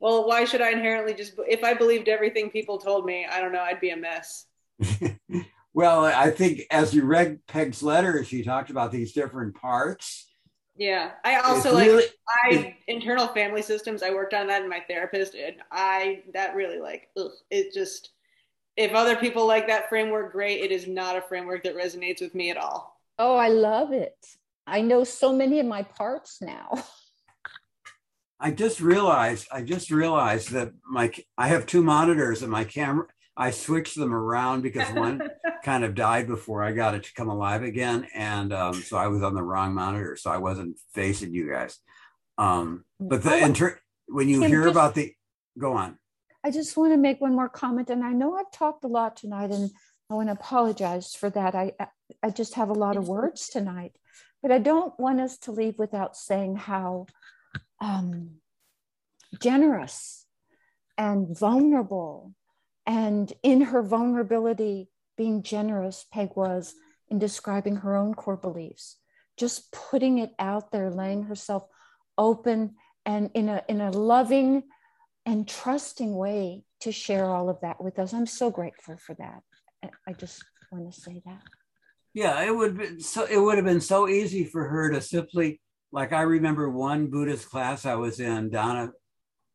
[0.00, 1.34] Well, why should I inherently just?
[1.48, 3.60] If I believed everything people told me, I don't know.
[3.60, 4.46] I'd be a mess.
[5.74, 10.28] well, I think as you read Peg's letter, she talked about these different parts.
[10.76, 12.04] Yeah, I also It's like really-
[12.44, 14.02] I internal family systems.
[14.02, 18.10] I worked on that in my therapist, and I that really like ugh, it just.
[18.74, 20.62] If other people like that framework, great.
[20.62, 22.98] It is not a framework that resonates with me at all.
[23.18, 24.16] Oh, I love it.
[24.66, 26.82] I know so many of my parts now.
[28.40, 33.06] I just realized, I just realized that my, I have two monitors and my camera,
[33.36, 35.22] I switched them around because one
[35.64, 38.06] kind of died before I got it to come alive again.
[38.14, 40.16] And um, so I was on the wrong monitor.
[40.16, 41.78] So I wasn't facing you guys.
[42.38, 45.14] Um, but the, Oh, inter- when you hear just- about the,
[45.58, 45.98] go on.
[46.44, 49.16] I just want to make one more comment, and I know I've talked a lot
[49.16, 49.70] tonight, and
[50.10, 51.54] I want to apologize for that.
[51.54, 51.86] I I-
[52.22, 53.92] I just have a lot of words tonight,
[54.42, 57.06] but I don't want us to leave without saying how
[57.80, 58.32] um,
[59.40, 60.26] generous
[60.98, 62.34] and vulnerable,
[62.86, 66.74] and in her vulnerability, being generous, Peg was
[67.08, 68.96] in describing her own core beliefs,
[69.36, 71.64] just putting it out there, laying herself
[72.18, 72.74] open
[73.04, 74.62] and in a in a loving
[75.26, 78.12] and trusting way to share all of that with us.
[78.12, 79.42] I'm so grateful for that.
[80.08, 81.42] I- just want to say that.
[82.14, 85.60] Yeah, it would be so it would have been so easy for her to simply
[85.90, 88.92] like I remember one Buddhist class I was in, Donna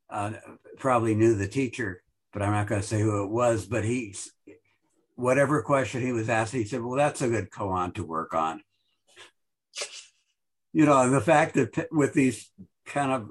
[0.10, 0.34] uh,
[0.78, 2.04] probably knew the teacher,
[2.38, 4.14] but I'm not going to say who it was, but he
[5.16, 8.62] whatever question he was asking, he said, Well, that's a good koan to work on.
[10.72, 12.52] You know, and the fact that with these
[12.86, 13.30] kind of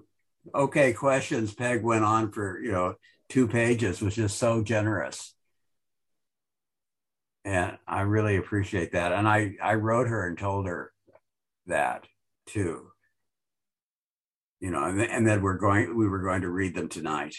[0.52, 2.94] okay questions, Peg went on for, you know,
[3.28, 5.36] two pages was just so generous
[7.44, 9.12] and I really appreciate that.
[9.12, 10.92] And I I wrote her and told her
[11.68, 12.08] that
[12.46, 12.88] too.
[14.58, 17.36] You know, and, and that we're going we were going to read them tonight,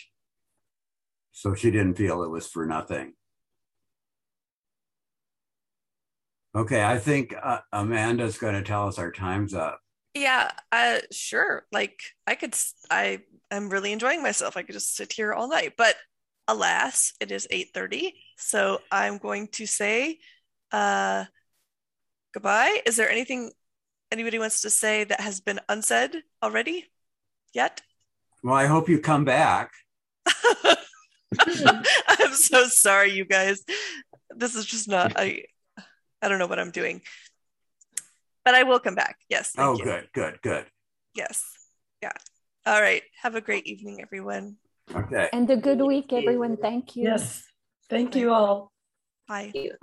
[1.38, 3.14] so she didn't feel it was for nothing.
[6.56, 9.80] Okay, I think uh, Amanda's going to tell us our time's up.
[10.16, 11.68] Yeah, uh, sure.
[11.72, 12.56] Like I could,
[12.90, 13.20] I
[13.52, 14.58] am really enjoying myself.
[14.58, 15.96] I could just sit here all night, but
[16.48, 18.14] alas, it is 8:30.
[18.38, 20.18] So I'm going to say
[20.72, 21.26] uh,
[22.34, 22.82] goodbye.
[22.88, 23.52] Is there anything
[24.12, 26.86] anybody wants to say that has been unsaid already
[27.54, 27.84] yet?
[28.42, 29.70] Well, I hope you come back.
[32.08, 33.64] I'm so sorry, you guys.
[34.36, 35.44] This is just not, I,
[36.22, 37.02] I don't know what I'm doing,
[38.45, 39.18] but I will come back.
[39.30, 39.54] Yes.
[39.58, 39.84] Oh, you.
[39.84, 40.66] good, good, good.
[41.16, 41.44] Yes.
[42.02, 42.14] Yeah.
[42.66, 43.04] All right.
[43.22, 44.58] Have a great evening, everyone.
[44.94, 45.30] Okay.
[45.34, 46.58] And a good week, everyone.
[46.58, 47.04] Thank you.
[47.04, 47.44] Yes.
[47.90, 48.72] Thank you all.
[49.28, 49.52] Bye.
[49.54, 49.74] you.